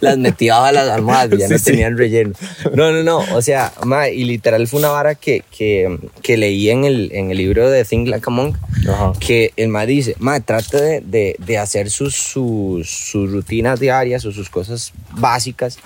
las 0.00 0.16
metí 0.18 0.48
abajo 0.48 0.66
de 0.66 0.72
las 0.74 0.88
almohadas, 0.88 1.36
ya 1.38 1.46
Sí, 1.48 1.52
no 1.52 1.58
sí. 1.58 1.64
tenían 1.64 1.98
relleno. 1.98 2.32
No, 2.74 2.92
no, 2.92 3.02
no, 3.02 3.18
o 3.34 3.42
sea, 3.42 3.72
ma, 3.84 4.08
y 4.08 4.24
literal 4.24 4.66
fue 4.68 4.78
una 4.80 4.90
vara 4.90 5.14
que, 5.16 5.42
que, 5.56 5.98
que 6.22 6.36
leí 6.36 6.70
en 6.70 6.84
el, 6.84 7.10
en 7.12 7.30
el 7.32 7.38
libro 7.38 7.68
de 7.68 7.84
Think 7.84 8.08
Like 8.08 8.24
a 8.28 8.30
Monk, 8.30 8.56
Ajá. 8.88 9.12
que 9.18 9.52
el 9.56 9.68
ma 9.68 9.86
dice, 9.86 10.14
ma, 10.18 10.38
trate 10.40 10.80
de, 10.80 11.00
de, 11.00 11.36
de 11.38 11.58
hacer 11.58 11.90
sus, 11.90 12.14
sus, 12.14 12.88
sus 12.88 13.30
rutinas 13.32 13.80
diarias 13.80 14.24
o 14.24 14.30
sus 14.32 14.50
cosas 14.50 14.92
básicas, 15.12 15.78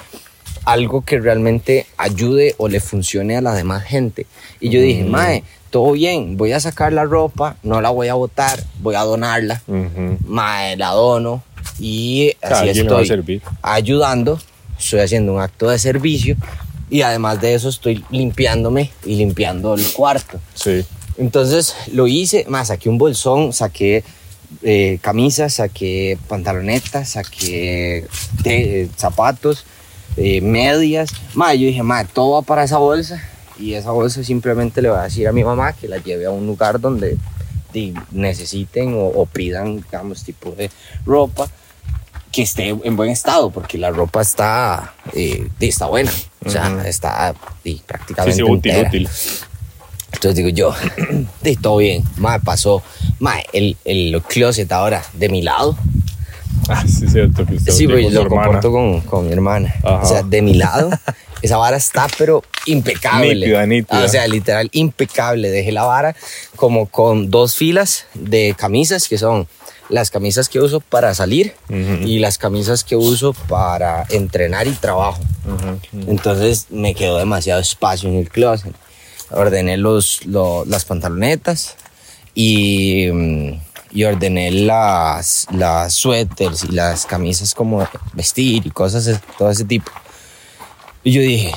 algo 0.64 1.02
que 1.04 1.18
realmente 1.18 1.86
ayude 1.96 2.54
o 2.58 2.68
le 2.68 2.80
funcione 2.80 3.36
a 3.36 3.40
la 3.40 3.54
demás 3.54 3.82
gente. 3.84 4.26
Y 4.60 4.70
yo 4.70 4.80
dije, 4.80 5.04
mae, 5.04 5.42
todo 5.70 5.92
bien, 5.92 6.36
voy 6.36 6.52
a 6.52 6.60
sacar 6.60 6.92
la 6.92 7.04
ropa, 7.04 7.56
no 7.62 7.80
la 7.80 7.90
voy 7.90 8.08
a 8.08 8.14
botar, 8.14 8.62
voy 8.80 8.94
a 8.94 9.00
donarla, 9.00 9.62
Ujú. 9.66 10.18
mae, 10.26 10.76
la 10.76 10.90
dono 10.90 11.42
y 11.78 12.32
así 12.42 12.68
estoy 12.68 13.06
servir. 13.06 13.42
ayudando, 13.62 14.38
estoy 14.78 15.00
haciendo 15.00 15.34
un 15.34 15.40
acto 15.40 15.68
de 15.70 15.78
servicio 15.78 16.36
y 16.90 17.02
además 17.02 17.40
de 17.40 17.54
eso 17.54 17.68
estoy 17.70 18.04
limpiándome 18.10 18.90
y 19.04 19.16
limpiando 19.16 19.74
el 19.74 19.84
cuarto. 19.92 20.38
Sí. 20.54 20.84
Entonces 21.18 21.74
lo 21.92 22.06
hice, 22.06 22.44
más 22.48 22.68
saqué 22.68 22.88
un 22.88 22.98
bolsón, 22.98 23.52
saqué 23.52 24.04
eh, 24.62 24.98
camisas, 25.00 25.54
saqué 25.54 26.18
pantalonetas, 26.28 27.10
saqué 27.10 28.06
te- 28.42 28.82
eh, 28.82 28.88
zapatos, 28.96 29.64
eh, 30.16 30.40
medias. 30.40 31.10
Más 31.34 31.54
yo 31.54 31.66
dije, 31.66 31.82
más 31.82 32.08
todo 32.08 32.32
va 32.34 32.42
para 32.42 32.64
esa 32.64 32.78
bolsa 32.78 33.22
y 33.58 33.74
esa 33.74 33.90
bolsa 33.90 34.24
simplemente 34.24 34.82
le 34.82 34.90
voy 34.90 34.98
a 34.98 35.02
decir 35.02 35.28
a 35.28 35.32
mi 35.32 35.44
mamá 35.44 35.72
que 35.72 35.88
la 35.88 35.98
lleve 35.98 36.26
a 36.26 36.30
un 36.30 36.46
lugar 36.46 36.80
donde 36.80 37.16
necesiten 38.10 38.94
o, 38.94 39.06
o 39.06 39.26
pidan, 39.26 39.76
digamos, 39.76 40.24
tipo 40.24 40.50
de 40.52 40.70
ropa 41.06 41.48
que 42.30 42.42
esté 42.42 42.68
en 42.68 42.96
buen 42.96 43.10
estado, 43.10 43.50
porque 43.50 43.76
la 43.76 43.90
ropa 43.90 44.22
está, 44.22 44.94
eh, 45.12 45.48
está 45.60 45.86
buena, 45.86 46.10
o 46.44 46.48
sea, 46.50 46.70
Ujú. 46.70 46.80
está 46.86 47.34
di, 47.62 47.74
Sí, 47.76 47.82
prácticamente 47.86 48.36
sí, 48.36 48.42
útil, 48.42 48.72
entera. 48.72 48.88
útil. 48.88 49.08
Entonces 50.12 50.36
digo 50.36 50.48
yo, 50.50 50.74
de 51.42 51.56
todo 51.56 51.78
bien. 51.78 52.04
Mae, 52.16 52.40
pasó. 52.40 52.82
Mae, 53.18 53.44
el, 53.52 53.76
el 53.84 54.22
closet 54.22 54.70
ahora 54.72 55.02
de 55.14 55.28
mi 55.28 55.42
lado. 55.42 55.76
Ah, 56.68 56.84
sí, 56.86 57.06
cierto. 57.08 57.44
Que 57.46 57.54
usted 57.56 57.72
Sí, 57.72 57.86
pues 57.88 58.12
lo 58.12 58.28
comporto 58.28 58.70
con, 58.70 59.00
con 59.02 59.26
mi 59.26 59.32
hermana. 59.32 59.74
Ajá. 59.82 60.00
O 60.02 60.06
sea, 60.06 60.22
de 60.22 60.42
mi 60.42 60.54
lado, 60.54 60.90
esa 61.42 61.56
vara 61.56 61.76
está, 61.76 62.06
pero 62.18 62.42
impecable. 62.66 63.34
Nítida, 63.34 63.66
nítida. 63.66 64.04
O 64.04 64.08
sea, 64.08 64.26
literal, 64.28 64.68
impecable. 64.72 65.50
Dejé 65.50 65.72
la 65.72 65.84
vara 65.84 66.14
como 66.56 66.86
con 66.86 67.30
dos 67.30 67.56
filas 67.56 68.06
de 68.14 68.54
camisas, 68.56 69.08
que 69.08 69.18
son 69.18 69.48
las 69.88 70.10
camisas 70.10 70.48
que 70.48 70.58
uso 70.60 70.80
para 70.80 71.12
salir 71.14 71.54
Ujú. 71.68 72.06
y 72.06 72.18
las 72.18 72.38
camisas 72.38 72.82
que 72.84 72.96
uso 72.96 73.34
para 73.48 74.06
entrenar 74.10 74.66
y 74.66 74.70
trabajo. 74.72 75.20
Ujú. 75.46 76.10
Entonces 76.10 76.66
me 76.70 76.94
quedó 76.94 77.18
demasiado 77.18 77.60
espacio 77.60 78.08
en 78.08 78.16
el 78.16 78.30
closet. 78.30 78.72
Ordené 79.30 79.76
los, 79.78 80.24
lo- 80.26 80.64
las 80.66 80.84
pantalonetas 80.84 81.76
y, 82.34 83.08
mm, 83.12 83.60
y 83.92 84.04
ordené 84.04 84.50
las, 84.50 85.46
las 85.52 85.94
suéteres 85.94 86.64
y 86.64 86.68
las 86.68 87.06
camisas 87.06 87.54
como 87.54 87.86
vestir 88.14 88.66
y 88.66 88.70
cosas 88.70 89.20
todo 89.38 89.50
ese 89.50 89.64
tipo. 89.64 89.90
Y 91.04 91.12
yo 91.12 91.20
dije, 91.20 91.52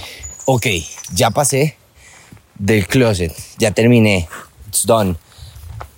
ok, 0.46 0.68
ya 1.14 1.32
pasé 1.32 1.78
del 2.58 2.88
closet, 2.88 3.34
ya 3.58 3.72
terminé, 3.72 4.28
it's 4.68 4.86
done. 4.86 5.16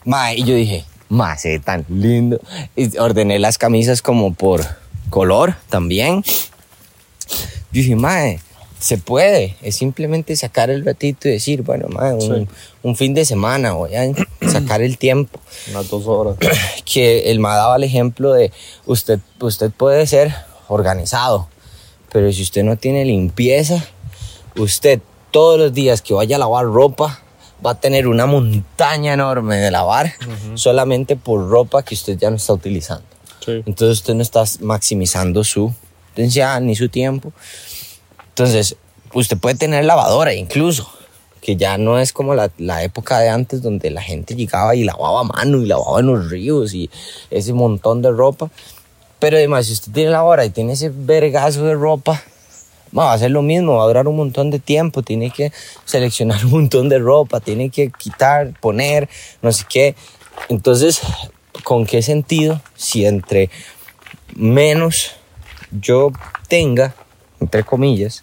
Ma, 0.06 0.34
y 0.34 0.44
yo 0.44 0.56
dije, 0.56 0.86
ma, 1.10 1.38
se 1.38 1.60
tan 1.60 1.86
lindo. 1.90 2.40
Y 2.76 2.98
ordené 2.98 3.40
las 3.40 3.58
camisas 3.58 4.02
como 4.02 4.34
por 4.34 4.66
color 5.10 5.56
también. 5.70 6.24
Yo 7.72 7.82
dije, 7.82 7.96
mae, 7.96 8.40
se 8.80 8.98
puede. 8.98 9.56
Es 9.62 9.76
simplemente 9.76 10.36
sacar 10.36 10.70
el 10.70 10.86
ratito 10.86 11.28
y 11.28 11.32
decir, 11.32 11.62
bueno, 11.64 11.88
un, 11.88 12.22
Sí. 12.22 12.48
un 12.84 12.96
fin 12.96 13.14
de 13.14 13.26
semana 13.26 13.74
voy 13.74 13.96
a 13.96 14.04
sacar 14.52 14.82
el 14.82 14.98
tiempo. 14.98 15.40
Unas 15.72 15.90
dos 15.90 16.06
horas. 16.08 16.36
Que 16.86 17.32
el 17.32 17.40
ma 17.40 17.56
daba 17.56 17.76
el 17.76 17.84
ejemplo 17.84 18.34
de 18.34 18.52
usted, 18.86 19.20
usted 19.40 19.72
puede 19.72 20.08
ser 20.08 20.34
organizado, 20.68 21.48
pero 22.12 22.32
si 22.32 22.42
usted 22.44 22.64
no 22.64 22.78
tiene 22.78 23.04
limpieza, 23.06 23.84
usted 24.58 25.00
todos 25.32 25.60
los 25.60 25.74
días 25.74 26.02
que 26.02 26.14
vaya 26.14 26.36
a 26.38 26.40
lavar 26.40 26.66
ropa 26.66 27.22
va 27.66 27.72
a 27.72 27.80
tener 27.80 28.08
una 28.08 28.26
montaña 28.26 29.14
enorme 29.14 29.58
de 29.58 29.72
lavar 29.72 30.14
solamente 30.56 31.16
por 31.16 31.50
ropa 31.50 31.84
que 31.84 31.96
usted 31.96 32.18
ya 32.18 32.30
no 32.30 32.36
está 32.38 32.54
utilizando. 32.54 33.04
Sí. 33.44 33.64
Entonces 33.66 34.00
usted 34.00 34.14
no 34.14 34.22
está 34.22 34.44
maximizando 34.62 35.44
su 35.44 35.74
potencial 36.10 36.66
ni 36.66 36.76
su 36.76 36.90
tiempo. 36.90 37.34
Entonces, 38.38 38.76
usted 39.14 39.36
puede 39.36 39.56
tener 39.56 39.84
lavadora 39.84 40.32
incluso, 40.36 40.88
que 41.42 41.56
ya 41.56 41.80
no 41.80 41.98
es 41.98 42.14
como 42.14 42.36
la, 42.36 42.52
la 42.60 42.84
época 42.84 43.18
de 43.18 43.30
antes 43.30 43.64
donde 43.64 43.90
la 43.90 44.04
gente 44.04 44.36
llegaba 44.36 44.76
y 44.76 44.84
lavaba 44.84 45.22
a 45.22 45.24
mano 45.24 45.58
y 45.64 45.66
lavaba 45.66 46.02
en 46.02 46.06
los 46.06 46.30
ríos 46.30 46.76
y 46.76 46.88
ese 47.32 47.54
montón 47.54 48.04
de 48.04 48.12
ropa. 48.12 48.52
Pero 49.18 49.38
además, 49.38 49.66
si 49.66 49.74
usted 49.74 49.92
tiene 49.92 50.12
lavadora 50.12 50.46
y 50.46 50.52
tiene 50.52 50.74
ese 50.74 50.92
vergazo 50.94 51.64
de 51.64 51.74
ropa, 51.74 52.22
va 52.96 53.12
a 53.12 53.18
ser 53.18 53.32
lo 53.32 53.42
mismo, 53.42 53.78
va 53.78 53.86
a 53.86 53.88
durar 53.88 54.08
un 54.08 54.18
montón 54.18 54.52
de 54.52 54.60
tiempo, 54.60 55.02
tiene 55.02 55.32
que 55.32 55.52
seleccionar 55.86 56.46
un 56.46 56.52
montón 56.52 56.90
de 56.90 57.00
ropa, 57.00 57.40
tiene 57.40 57.72
que 57.72 57.90
quitar, 57.90 58.54
poner, 58.60 59.10
no 59.42 59.52
sé 59.52 59.66
qué. 59.68 59.96
Entonces, 60.48 61.02
¿con 61.64 61.88
qué 61.88 62.04
sentido 62.04 62.62
si 62.76 63.04
entre 63.04 63.50
menos 64.36 65.14
yo 65.72 66.12
tenga, 66.48 66.94
entre 67.40 67.64
comillas, 67.64 68.22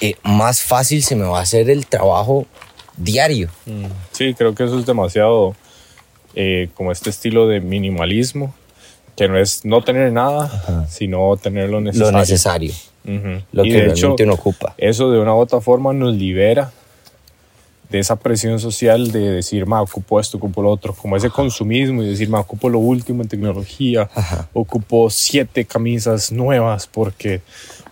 eh, 0.00 0.16
más 0.24 0.62
fácil 0.62 1.02
se 1.02 1.14
me 1.16 1.24
va 1.24 1.38
a 1.38 1.42
hacer 1.42 1.70
el 1.70 1.86
trabajo 1.86 2.46
diario? 2.96 3.48
Sí, 4.12 4.34
creo 4.34 4.54
que 4.54 4.64
eso 4.64 4.78
es 4.78 4.86
demasiado 4.86 5.54
eh, 6.34 6.68
como 6.74 6.92
este 6.92 7.10
estilo 7.10 7.46
de 7.48 7.60
minimalismo, 7.60 8.54
que 9.16 9.28
no 9.28 9.38
es 9.38 9.64
no 9.64 9.82
tener 9.82 10.12
nada, 10.12 10.86
sino 10.88 11.36
tener 11.36 11.68
lo 11.70 11.80
necesario. 11.80 12.12
Lo 12.12 12.18
necesario, 12.18 12.72
lo 13.04 13.64
Y 13.64 13.68
que 13.68 13.74
de 13.74 13.80
realmente 13.80 13.90
hecho, 13.92 14.14
uno 14.24 14.34
ocupa. 14.34 14.74
eso 14.78 15.10
de 15.10 15.18
una 15.20 15.34
u 15.34 15.38
otra 15.38 15.60
forma 15.60 15.92
nos 15.92 16.14
libera 16.14 16.72
de 17.92 17.98
esa 17.98 18.16
presión 18.16 18.58
social 18.58 19.12
de 19.12 19.20
decir, 19.30 19.66
ma, 19.66 19.82
ocupo 19.82 20.18
esto, 20.18 20.38
ocupo 20.38 20.62
lo 20.62 20.70
otro, 20.70 20.94
como 20.94 21.14
ese 21.14 21.28
consumismo 21.28 22.02
y 22.02 22.08
decir, 22.08 22.28
ma, 22.30 22.40
ocupo 22.40 22.70
lo 22.70 22.78
último 22.78 23.22
en 23.22 23.28
tecnología, 23.28 24.08
Ajá. 24.14 24.48
ocupo 24.54 25.10
siete 25.10 25.66
camisas 25.66 26.32
nuevas 26.32 26.86
porque 26.86 27.42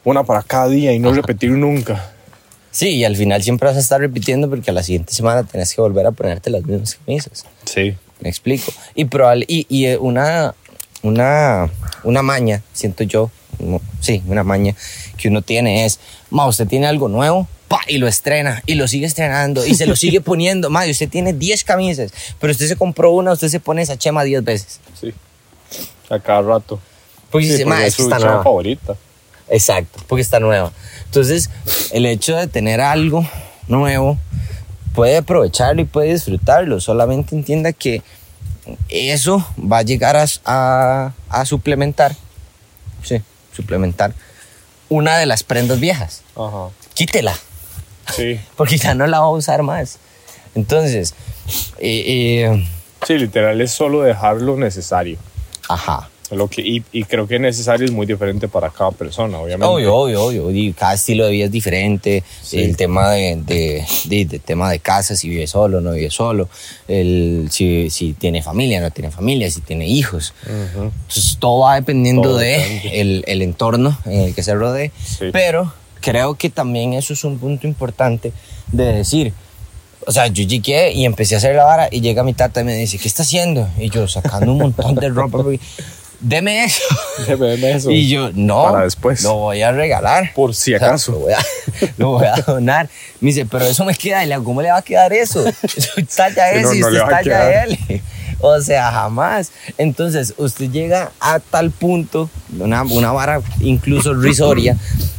una 0.02 0.24
para 0.24 0.42
cada 0.42 0.68
día 0.68 0.92
y 0.94 0.98
no 0.98 1.12
repetir 1.12 1.50
nunca. 1.50 2.12
Sí, 2.70 2.88
y 2.96 3.04
al 3.04 3.14
final 3.14 3.42
siempre 3.42 3.68
vas 3.68 3.76
a 3.76 3.80
estar 3.80 4.00
repitiendo 4.00 4.48
porque 4.48 4.70
a 4.70 4.74
la 4.74 4.82
siguiente 4.82 5.12
semana 5.12 5.44
tenés 5.44 5.74
que 5.74 5.82
volver 5.82 6.06
a 6.06 6.12
ponerte 6.12 6.48
las 6.48 6.64
mismas 6.64 6.94
camisas. 6.94 7.44
Sí, 7.66 7.94
Me 8.20 8.30
explico. 8.30 8.72
Y, 8.94 9.04
probable, 9.04 9.44
y, 9.48 9.66
y 9.68 9.84
eh, 9.86 9.98
una, 9.98 10.54
una, 11.02 11.68
una 12.04 12.22
maña, 12.22 12.62
siento 12.72 13.04
yo, 13.04 13.30
no, 13.58 13.82
sí, 14.00 14.22
una 14.26 14.44
maña 14.44 14.74
que 15.18 15.28
uno 15.28 15.42
tiene 15.42 15.84
es, 15.84 16.00
ma, 16.30 16.46
usted 16.46 16.66
tiene 16.66 16.86
algo 16.86 17.08
nuevo, 17.08 17.46
pa, 17.70 17.80
y 17.86 17.98
lo 17.98 18.08
estrena, 18.08 18.62
y 18.66 18.74
lo 18.74 18.88
sigue 18.88 19.06
estrenando, 19.06 19.64
y 19.64 19.74
se 19.76 19.86
lo 19.86 19.94
sigue 19.94 20.20
poniendo. 20.30 20.68
Ma, 20.70 20.86
y 20.86 20.90
usted 20.90 21.08
tiene 21.08 21.32
10 21.32 21.62
camisas, 21.64 22.12
pero 22.40 22.50
usted 22.50 22.66
se 22.66 22.74
compró 22.76 23.12
una, 23.12 23.30
usted 23.32 23.46
se 23.48 23.60
pone 23.60 23.80
esa 23.82 23.96
chema 23.96 24.24
10 24.24 24.42
veces. 24.44 24.80
Sí. 25.00 25.14
A 26.10 26.18
cada 26.18 26.42
rato. 26.42 26.80
Porque 27.30 27.46
Sí, 27.46 27.52
dice, 27.52 27.64
porque 27.64 27.78
ma, 27.80 27.86
es 27.86 27.94
su 27.94 28.02
está 28.02 28.18
nueva. 28.18 28.42
favorita. 28.42 28.96
Exacto, 29.48 30.00
porque 30.08 30.22
está 30.22 30.40
nueva. 30.40 30.72
Entonces, 31.04 31.48
el 31.92 32.06
hecho 32.06 32.36
de 32.36 32.48
tener 32.48 32.80
algo 32.80 33.24
nuevo, 33.68 34.18
puede 34.92 35.18
aprovecharlo 35.18 35.80
y 35.82 35.84
puede 35.84 36.12
disfrutarlo. 36.12 36.80
Solamente 36.80 37.36
entienda 37.36 37.72
que 37.72 38.02
eso 38.88 39.46
va 39.56 39.78
a 39.78 39.82
llegar 39.82 40.16
a, 40.16 40.24
a- 40.44 41.12
a 41.28 41.44
suplementar, 41.46 42.16
sí, 43.04 43.22
suplementar 43.54 44.12
una 44.88 45.16
de 45.18 45.26
las 45.26 45.44
prendas 45.44 45.78
viejas. 45.78 46.22
Ajá. 46.36 46.68
Quítela, 46.94 47.36
Sí. 48.14 48.38
porque 48.56 48.76
ya 48.78 48.94
no 48.94 49.06
la 49.06 49.20
va 49.20 49.26
a 49.26 49.30
usar 49.30 49.62
más. 49.62 49.98
Entonces, 50.54 51.14
eh, 51.78 52.04
eh, 52.50 52.66
Sí, 53.06 53.16
literal 53.18 53.60
es 53.60 53.70
solo 53.72 54.02
dejar 54.02 54.36
lo 54.42 54.56
necesario. 54.56 55.16
ajá. 55.68 56.08
Lo 56.32 56.46
que, 56.46 56.60
y, 56.62 56.84
y 56.92 57.02
creo 57.02 57.26
que 57.26 57.40
necesario 57.40 57.84
es 57.84 57.90
muy 57.90 58.06
diferente 58.06 58.46
para 58.46 58.70
cada 58.70 58.92
persona, 58.92 59.36
obviamente. 59.40 59.66
Obvio, 59.66 59.96
obvio, 59.96 60.24
obvio. 60.26 60.50
Y 60.52 60.72
cada 60.74 60.94
estilo 60.94 61.24
de 61.26 61.32
vida 61.32 61.46
es 61.46 61.50
diferente. 61.50 62.22
Sí. 62.40 62.60
El 62.62 62.76
tema 62.76 63.10
de, 63.10 63.34
de, 63.44 63.84
de- 64.04 64.24
de 64.26 64.38
tema 64.38 64.70
de 64.70 64.78
casa, 64.78 65.16
si 65.16 65.28
vive 65.28 65.48
solo, 65.48 65.80
no 65.80 65.90
vive 65.90 66.08
solo. 66.12 66.48
El, 66.86 67.48
si, 67.50 67.90
si 67.90 68.12
tiene 68.12 68.44
familia, 68.44 68.80
no 68.80 68.92
tiene 68.92 69.10
familia, 69.10 69.50
si 69.50 69.60
tiene 69.60 69.88
hijos. 69.88 70.32
Ujú. 70.44 70.92
Entonces 71.08 71.36
todo 71.40 71.62
va 71.62 71.74
dependiendo 71.74 72.22
Todo 72.22 72.38
de 72.38 73.00
el, 73.00 73.24
el 73.26 73.42
entorno 73.42 73.98
en 74.04 74.20
el 74.20 74.32
que 74.34 74.44
se 74.44 74.54
rodee. 74.54 74.92
Sí. 75.04 75.30
Pero 75.32 75.72
creo 76.00 76.34
que 76.34 76.50
también 76.50 76.94
eso 76.94 77.12
es 77.12 77.24
un 77.24 77.38
punto 77.38 77.66
importante 77.66 78.32
de 78.72 78.92
decir. 78.92 79.32
O 80.06 80.12
sea, 80.12 80.26
yo 80.28 80.44
llegué 80.44 80.92
y 80.92 81.04
empecé 81.04 81.34
a 81.34 81.38
hacer 81.38 81.54
la 81.54 81.64
vara 81.64 81.88
y 81.90 82.00
llega 82.00 82.22
mi 82.22 82.32
tata 82.32 82.62
y 82.62 82.64
me 82.64 82.74
dice, 82.74 82.98
¿qué 82.98 83.06
está 83.06 83.22
haciendo? 83.22 83.68
Y 83.78 83.90
yo 83.90 84.08
sacando 84.08 84.50
un 84.52 84.58
montón 84.58 84.94
de 84.94 85.08
ropa. 85.10 85.44
Deme 86.20 86.64
eso. 86.64 86.82
Deme 87.28 87.72
eso. 87.72 87.90
Y 87.90 88.08
yo, 88.08 88.30
no, 88.34 88.64
Para 88.64 88.84
después. 88.84 89.22
lo 89.22 89.34
voy 89.36 89.62
a 89.62 89.72
regalar. 89.72 90.32
Por 90.34 90.54
si 90.54 90.74
O 90.74 90.78
sea, 90.78 90.88
acaso. 90.88 91.12
lo, 91.12 91.18
voy 91.20 91.32
a, 91.32 91.38
lo 91.96 92.10
voy 92.12 92.26
a 92.26 92.36
donar. 92.36 92.88
Me 93.20 93.28
dice, 93.28 93.46
pero 93.46 93.64
eso 93.64 93.84
me 93.84 93.94
queda. 93.94 94.22
Y 94.24 94.26
le 94.26 94.34
digo, 94.34 94.44
¿cómo 94.44 94.60
le 94.62 94.70
va 94.70 94.78
a 94.78 94.82
quedar 94.82 95.12
eso? 95.12 95.42
Talla 96.16 96.52
S 96.52 96.62
no, 96.62 96.74
y 96.74 96.80
no 96.80 96.86
usted 96.88 97.00
va 97.00 97.06
a 97.06 97.10
talla. 97.10 97.64
L. 97.64 97.78
O 98.40 98.60
sea, 98.60 98.90
jamás. 98.90 99.52
Entonces, 99.78 100.34
usted 100.36 100.70
llega 100.70 101.12
a 101.20 101.40
tal 101.40 101.70
punto, 101.70 102.30
una, 102.58 102.82
una 102.82 103.12
vara 103.12 103.40
incluso 103.60 104.14
risoria, 104.14 104.76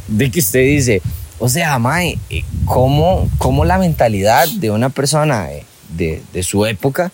de 0.08 0.30
que 0.30 0.40
usted 0.40 0.60
dice, 0.60 1.02
o 1.38 1.48
sea, 1.48 1.78
mae, 1.78 2.18
eh, 2.30 2.44
¿cómo, 2.64 3.28
cómo 3.38 3.64
la 3.64 3.78
mentalidad 3.78 4.48
de 4.48 4.70
una 4.70 4.88
persona 4.90 5.52
eh, 5.52 5.64
de, 5.96 6.22
de 6.32 6.42
su 6.42 6.66
época 6.66 7.12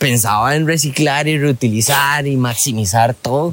pensaba 0.00 0.56
en 0.56 0.66
reciclar 0.66 1.28
y 1.28 1.38
reutilizar 1.38 2.26
y 2.26 2.36
maximizar 2.36 3.14
todo, 3.14 3.52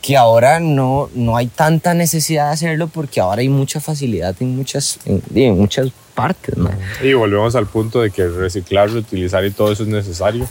que 0.00 0.16
ahora 0.16 0.60
no, 0.60 1.10
no 1.14 1.36
hay 1.36 1.48
tanta 1.48 1.94
necesidad 1.94 2.46
de 2.46 2.52
hacerlo 2.52 2.86
porque 2.86 3.20
ahora 3.20 3.42
hay 3.42 3.48
mucha 3.48 3.80
facilidad 3.80 4.34
en 4.38 4.56
muchas, 4.56 5.00
en, 5.04 5.20
en 5.34 5.58
muchas 5.58 5.88
partes. 6.14 6.54
Y 7.02 7.12
volvemos 7.12 7.56
al 7.56 7.66
punto 7.66 8.00
de 8.00 8.12
que 8.12 8.26
reciclar, 8.28 8.88
reutilizar 8.88 9.44
y 9.44 9.50
todo 9.50 9.72
eso 9.72 9.82
es 9.82 9.88
necesario. 9.88 10.46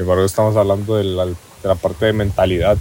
Sin 0.00 0.04
embargo, 0.04 0.24
estamos 0.24 0.56
hablando 0.56 0.96
de 0.96 1.04
la, 1.04 1.26
de 1.26 1.34
la 1.62 1.74
parte 1.74 2.06
de 2.06 2.14
mentalidad, 2.14 2.78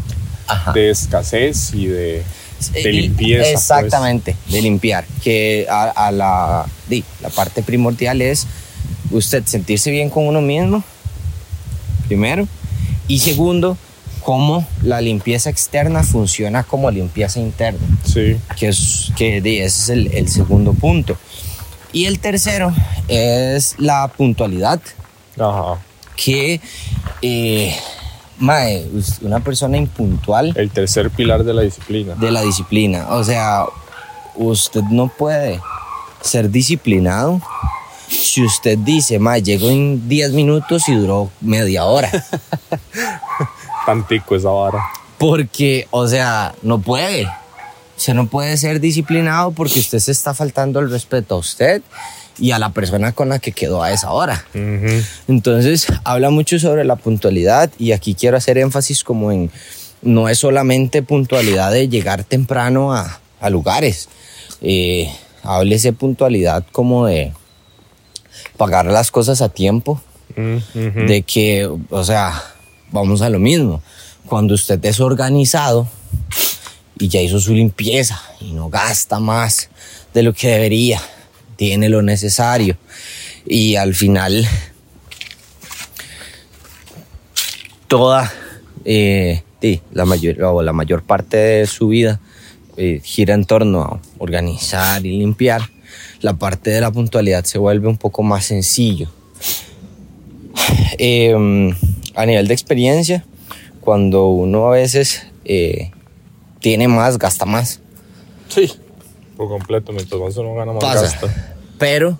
Ajá. 0.47 0.71
de 0.71 0.89
escasez 0.89 1.73
y 1.73 1.87
de, 1.87 2.23
de 2.71 2.93
limpieza. 2.93 3.43
pues. 3.43 3.53
Exactamente, 3.55 4.37
de 4.47 4.61
limpiar. 4.61 5.05
Que 5.21 5.67
a, 5.69 5.89
a 5.89 6.11
la, 6.11 6.65
di, 6.87 7.03
la 7.21 7.27
parte 7.27 7.61
primordial 7.61 8.21
es 8.21 8.47
usted 9.11 9.43
sentirse 9.45 9.91
bien 9.91 10.09
con 10.09 10.27
uno 10.27 10.39
mismo, 10.39 10.81
primero. 12.07 12.47
Y 13.09 13.19
segundo, 13.19 13.77
cómo 14.21 14.65
la 14.81 15.01
limpieza 15.01 15.49
externa 15.49 16.03
funciona 16.03 16.63
como 16.63 16.89
limpieza 16.89 17.41
interna. 17.41 17.81
Pues. 18.03 18.13
Sí, 18.13 18.37
que, 18.57 18.69
es, 18.69 19.11
que 19.17 19.41
di, 19.41 19.57
ese 19.57 19.65
es 19.81 19.89
el, 19.89 20.07
el 20.13 20.29
segundo 20.29 20.71
punto. 20.71 21.17
Y 21.91 22.05
el 22.05 22.19
tercero 22.19 22.71
es 23.09 23.75
la 23.77 24.07
puntualidad, 24.07 24.79
ajá. 25.37 25.79
Que 26.23 26.59
eh, 27.21 27.75
mae, 28.37 28.87
una 29.21 29.39
persona 29.41 29.77
impuntual 29.77 30.53
El 30.55 30.71
tercer 30.71 31.09
pilar 31.11 31.43
de 31.43 31.53
la 31.53 31.61
disciplina. 31.61 32.15
de 32.15 32.31
la 32.31 32.41
disciplina. 32.41 33.07
O 33.09 33.23
sea, 33.23 33.65
usted 34.35 34.81
no 34.83 35.07
puede 35.07 35.59
ser 36.21 36.49
disciplinado 36.49 37.41
si 38.09 38.43
usted 38.43 38.77
dice, 38.79 39.19
mae, 39.19 39.41
llego 39.43 39.69
en 39.69 40.07
10 40.09 40.31
minutos 40.33 40.89
y 40.89 40.95
duró 40.95 41.29
media 41.41 41.85
hora. 41.85 42.09
Tantico 43.85 44.35
esa 44.35 44.49
vara. 44.49 44.83
Porque, 45.17 45.87
o 45.91 46.07
sea, 46.07 46.55
no 46.63 46.79
puede. 46.79 47.27
Usted 47.97 48.13
no 48.13 48.27
puede 48.27 48.57
ser 48.57 48.79
disciplinado 48.79 49.51
porque 49.51 49.79
usted 49.79 49.99
se 49.99 50.11
está 50.11 50.33
faltando 50.33 50.79
el 50.79 50.89
respeto 50.89 51.35
a 51.35 51.37
usted 51.37 51.81
y 52.39 52.51
a 52.51 52.59
la 52.59 52.69
persona 52.69 53.11
con 53.11 53.29
la 53.29 53.39
que 53.39 53.51
quedó 53.51 53.83
a 53.83 53.91
esa 53.91 54.11
hora. 54.11 54.45
Entonces, 55.27 55.87
habla 56.03 56.29
mucho 56.29 56.59
sobre 56.59 56.85
la 56.85 56.95
puntualidad 56.95 57.69
y 57.77 57.91
aquí 57.91 58.15
quiero 58.15 58.37
hacer 58.37 58.57
énfasis 58.57 59.03
como 59.03 59.31
en, 59.31 59.51
no 60.01 60.29
es 60.29 60.39
solamente 60.39 61.03
puntualidad 61.03 61.71
de 61.71 61.89
llegar 61.89 62.23
temprano 62.23 62.93
a, 62.93 63.19
a 63.39 63.49
lugares, 63.49 64.09
eh, 64.61 65.09
háblese 65.43 65.93
puntualidad 65.93 66.65
como 66.71 67.05
de 67.05 67.33
pagar 68.57 68.85
las 68.85 69.11
cosas 69.11 69.41
a 69.41 69.49
tiempo, 69.49 70.01
de 70.35 71.23
que, 71.23 71.69
o 71.89 72.03
sea, 72.03 72.41
vamos 72.91 73.21
a 73.21 73.29
lo 73.29 73.39
mismo. 73.39 73.81
Cuando 74.25 74.53
usted 74.53 74.83
es 74.85 74.99
organizado 74.99 75.87
y 76.97 77.09
ya 77.09 77.19
hizo 77.21 77.39
su 77.39 77.53
limpieza 77.53 78.21
y 78.39 78.51
no 78.51 78.69
gasta 78.69 79.19
más 79.19 79.69
de 80.13 80.23
lo 80.23 80.33
que 80.33 80.49
debería, 80.49 81.01
tiene 81.59 81.89
lo 81.89 82.01
necesario 82.01 82.77
y 83.45 83.75
al 83.75 83.93
final 83.93 84.47
toda 87.89 88.31
eh, 88.85 89.43
sí, 89.59 89.81
la 89.91 90.05
mayor 90.05 90.41
o 90.41 90.61
la 90.61 90.71
mayor 90.71 91.03
parte 91.03 91.35
de 91.35 91.67
su 91.67 91.89
vida 91.89 92.21
eh, 92.77 93.01
gira 93.03 93.33
en 93.33 93.43
torno 93.43 93.81
a 93.81 93.99
organizar 94.19 95.05
y 95.05 95.17
limpiar, 95.17 95.63
la 96.21 96.35
parte 96.35 96.69
de 96.69 96.79
la 96.79 96.91
puntualidad 96.91 97.43
se 97.43 97.57
vuelve 97.57 97.89
un 97.89 97.97
poco 97.97 98.23
más 98.23 98.45
sencillo. 98.45 99.09
Eh, 100.97 101.33
a 102.15 102.25
nivel 102.25 102.47
de 102.47 102.53
experiencia, 102.53 103.25
cuando 103.81 104.27
uno 104.27 104.69
a 104.69 104.71
veces 104.71 105.27
eh, 105.43 105.91
tiene 106.61 106.87
más, 106.87 107.17
gasta 107.17 107.45
más. 107.45 107.81
Sí. 108.47 108.71
Por 109.39 109.47
completo, 109.47 109.93
mientras 109.93 110.35
uno 110.35 110.53
gana, 110.53 110.73
más 110.73 110.83
Pasa. 110.83 111.01
gasta. 111.01 111.55
Pero 111.77 112.19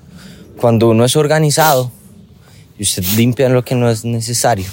cuando 0.57 0.87
uno 0.87 1.03
es 1.03 1.17
organizado 1.17 1.91
y 2.77 2.83
usted 2.83 3.03
limpia 3.17 3.49
lo 3.49 3.65
que 3.65 3.75
no 3.75 3.89
es 3.89 4.05
necesario, 4.05 4.69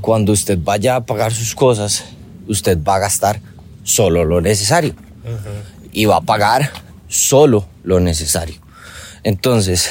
cuando 0.00 0.32
usted 0.32 0.58
vaya 0.58 0.96
a 0.96 1.04
pagar 1.04 1.30
sus 1.34 1.54
cosas, 1.54 2.04
usted 2.48 2.78
va 2.82 2.94
a 2.94 3.00
gastar 3.00 3.42
solo 3.82 4.24
lo 4.24 4.40
necesario 4.40 4.94
y 5.92 6.06
va 6.06 6.16
a 6.16 6.20
pagar 6.22 6.70
solo 7.06 7.66
lo 7.84 8.00
necesario. 8.00 8.54
Entonces, 9.24 9.90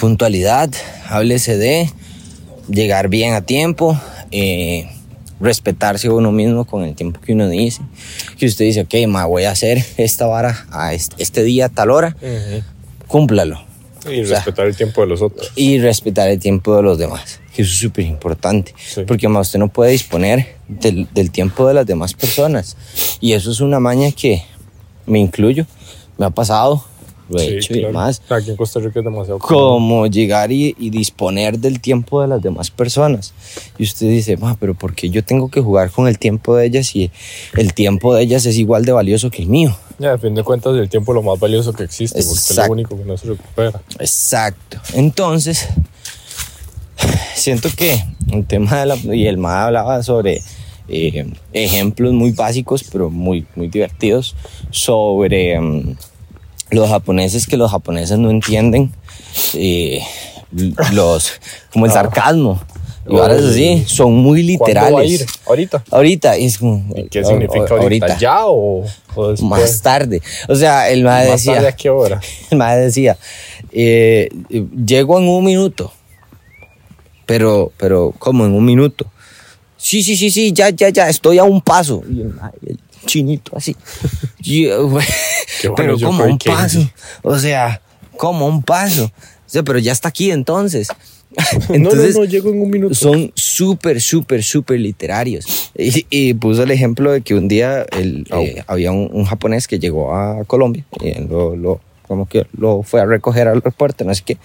puntualidad, 0.00 0.70
háblese 1.06 1.58
de 1.58 1.92
llegar 2.66 3.08
bien 3.08 3.34
a 3.34 3.42
tiempo, 3.42 4.00
eh, 4.30 4.88
respetarse 5.40 6.08
uno 6.10 6.32
mismo 6.32 6.64
con 6.66 6.84
el 6.84 6.94
tiempo 6.94 7.20
que 7.20 7.32
uno 7.32 7.48
dice. 7.48 7.80
Que 8.38 8.46
usted 8.46 8.64
dice, 8.66 8.82
ok, 8.82 8.94
ma, 9.08 9.26
voy 9.26 9.44
a 9.44 9.50
hacer 9.52 9.84
esta 9.96 10.26
vara 10.26 10.66
a 10.70 10.92
este, 10.94 11.22
este 11.22 11.42
día, 11.42 11.66
a 11.66 11.68
tal 11.68 11.90
hora, 11.90 12.16
Ujú. 12.20 12.62
cúmplalo. 13.06 13.60
Y 14.10 14.20
O 14.22 14.26
sea, 14.26 14.36
respetar 14.36 14.66
el 14.66 14.76
tiempo 14.76 15.02
de 15.02 15.06
los 15.08 15.20
otros. 15.20 15.52
y 15.56 15.78
respetar 15.78 16.28
el 16.30 16.38
tiempo 16.38 16.74
de 16.74 16.82
los 16.82 16.96
demás, 16.98 17.38
que 17.54 17.60
eso 17.62 17.70
es 17.72 17.78
súper 17.78 18.06
importante, 18.06 18.74
Sí. 18.78 19.02
porque 19.06 19.28
más 19.28 19.48
usted 19.48 19.58
no 19.58 19.68
puede 19.68 19.90
disponer 19.92 20.56
del, 20.68 21.06
del 21.12 21.30
tiempo 21.30 21.68
de 21.68 21.74
las 21.74 21.84
demás 21.86 22.14
personas. 22.14 22.76
Y 23.20 23.32
eso 23.34 23.50
es 23.50 23.60
una 23.60 23.78
maña 23.78 24.10
que 24.12 24.42
me 25.04 25.18
incluyo, 25.18 25.66
me 26.16 26.24
ha 26.24 26.30
pasado, 26.30 26.82
lo 27.30 27.38
he 27.40 27.46
Sí, 27.46 27.54
hecho 27.54 27.72
y 27.74 27.78
claro. 27.78 27.88
demás. 27.88 28.22
Aquí 28.28 28.50
en 28.50 28.56
Costa 28.56 28.80
Rica 28.80 28.98
es 29.00 29.04
demasiado. 29.04 29.38
Como 29.38 30.06
llegar 30.06 30.52
y, 30.52 30.74
y 30.78 30.90
disponer 30.90 31.58
del 31.58 31.80
tiempo 31.80 32.20
de 32.20 32.28
las 32.28 32.42
demás 32.42 32.70
personas. 32.70 33.32
Y 33.78 33.84
usted 33.84 34.08
dice, 34.08 34.36
"Ma, 34.36 34.56
pero 34.60 34.74
¿por 34.74 34.94
qué 34.94 35.08
yo 35.10 35.24
tengo 35.24 35.48
que 35.48 35.60
jugar 35.60 35.90
con 35.90 36.08
el 36.08 36.18
tiempo 36.18 36.56
de 36.56 36.66
ellas 36.66 36.88
si 36.88 37.10
el 37.56 37.72
tiempo 37.72 38.14
de 38.14 38.22
ellas 38.24 38.44
es 38.46 38.56
igual 38.58 38.84
de 38.84 38.92
valioso 38.92 39.30
que 39.30 39.42
el 39.42 39.48
mío? 39.48 39.76
Ya, 39.98 40.14
a 40.14 40.18
fin 40.18 40.34
de 40.34 40.42
cuentas, 40.42 40.74
el 40.76 40.88
tiempo 40.88 41.12
es 41.12 41.16
lo 41.16 41.22
más 41.22 41.38
valioso 41.38 41.72
que 41.72 41.84
existe, 41.84 42.18
porque 42.18 42.32
es 42.32 42.48
lo 42.48 42.52
Exacto. 42.54 42.72
único 42.72 42.96
que 42.96 43.04
no 43.04 43.16
se 43.16 43.26
recupera. 43.28 43.80
Exacto. 43.98 44.78
Entonces, 44.94 45.68
siento 47.34 47.68
que 47.76 48.02
el 48.32 48.46
tema 48.46 48.80
de 48.80 48.86
la, 48.86 48.96
y 48.96 49.26
el 49.26 49.38
MAD 49.38 49.66
hablaba 49.66 50.02
sobre 50.02 50.42
eh, 50.88 51.26
ejemplos 51.52 52.12
muy 52.12 52.32
básicos, 52.32 52.84
pero 52.90 53.10
muy, 53.10 53.46
muy 53.54 53.68
divertidos, 53.68 54.34
sobre 54.70 55.58
mm, 55.60 55.96
los 56.70 56.88
japoneses 56.88 57.46
que 57.46 57.56
los 57.56 57.70
japoneses 57.70 58.18
no 58.18 58.30
entienden, 58.30 58.92
eh, 59.54 60.00
los, 60.92 61.32
como 61.72 61.86
el 61.86 61.90
Ah. 61.90 61.94
sarcasmo. 61.94 62.60
Y 63.08 63.16
ahora 63.16 63.34
es 63.34 63.44
así, 63.44 63.84
son 63.88 64.14
muy 64.14 64.56
¿Cuándo 64.56 64.80
va 64.80 65.00
a 65.00 65.04
ir? 65.04 65.10
literales. 65.20 65.26
Ahorita. 65.46 65.84
Ahorita, 65.90 66.36
es 66.36 66.58
como, 66.58 66.84
¿Y 66.94 67.04
qué 67.08 67.24
significa 67.24 67.74
o- 67.74 67.78
ahorita? 67.80 68.18
¿Ya 68.18 68.46
o, 68.46 68.84
o? 69.16 69.34
Más 69.42 69.80
tarde. 69.82 70.22
O 70.48 70.54
sea, 70.54 70.88
el 70.90 71.02
¿Más 71.02 71.26
decía, 71.26 71.54
tarde 71.54 71.68
a 71.68 71.72
qué 71.76 71.90
hora? 71.90 72.20
el 72.50 72.58
mae 72.58 72.78
decía, 72.78 73.16
eh, 73.72 74.28
llego 74.84 75.18
en 75.18 75.28
un 75.28 75.44
minuto. 75.44 75.92
Pero, 77.26 77.72
pero, 77.78 78.12
¿cómo 78.18 78.44
en 78.44 78.52
un 78.54 78.64
minuto? 78.64 79.06
Sí, 79.76 80.02
sí, 80.02 80.16
sí, 80.16 80.30
sí, 80.30 80.52
ya, 80.52 80.68
ya, 80.70 80.90
ya, 80.90 81.08
estoy 81.08 81.38
a 81.38 81.44
un 81.44 81.60
paso. 81.62 82.02
Y 82.08 82.20
el 82.20 82.34
chinito 83.10 83.56
así. 83.56 83.76
Eh, 84.46 84.74
bueno, 84.78 85.06
pero 85.76 85.96
yo 85.96 86.06
como 86.08 86.24
un 86.24 86.38
paso. 86.38 86.90
O 87.22 87.38
sea, 87.38 87.80
como 88.16 88.46
un 88.46 88.62
paso. 88.62 89.04
O 89.04 89.12
sea, 89.46 89.62
pero 89.62 89.78
ya 89.78 89.92
está 89.92 90.08
aquí 90.08 90.30
entonces. 90.30 90.88
Entonces, 91.68 92.14
no, 92.16 92.22
no, 92.22 92.24
llego 92.26 92.50
en 92.50 92.60
un 92.60 92.70
minuto. 92.70 92.94
son 92.94 93.30
súper, 93.36 94.00
súper, 94.00 94.42
súper 94.42 94.80
literarios. 94.80 95.70
Y, 95.78 96.04
y 96.10 96.34
puso 96.34 96.64
el 96.64 96.72
ejemplo 96.72 97.12
de 97.12 97.20
que 97.20 97.34
un 97.34 97.46
día 97.46 97.86
el, 97.92 98.26
Au. 98.30 98.42
eh, 98.42 98.64
había 98.66 98.90
un, 98.90 99.08
un 99.12 99.24
japonés 99.24 99.68
que 99.68 99.78
llegó 99.78 100.12
a 100.14 100.44
Colombia, 100.46 100.84
y 101.00 101.10
él 101.10 101.28
lo, 101.30 101.54
lo- 101.54 101.80
como 102.08 102.26
que 102.26 102.46
lo 102.58 102.82
fue 102.82 103.00
a 103.00 103.06
recoger 103.06 103.46
al 103.46 103.54
aeropuerto, 103.58 104.02
no 104.04 104.12
sé 104.12 104.22
qué. 104.26 104.38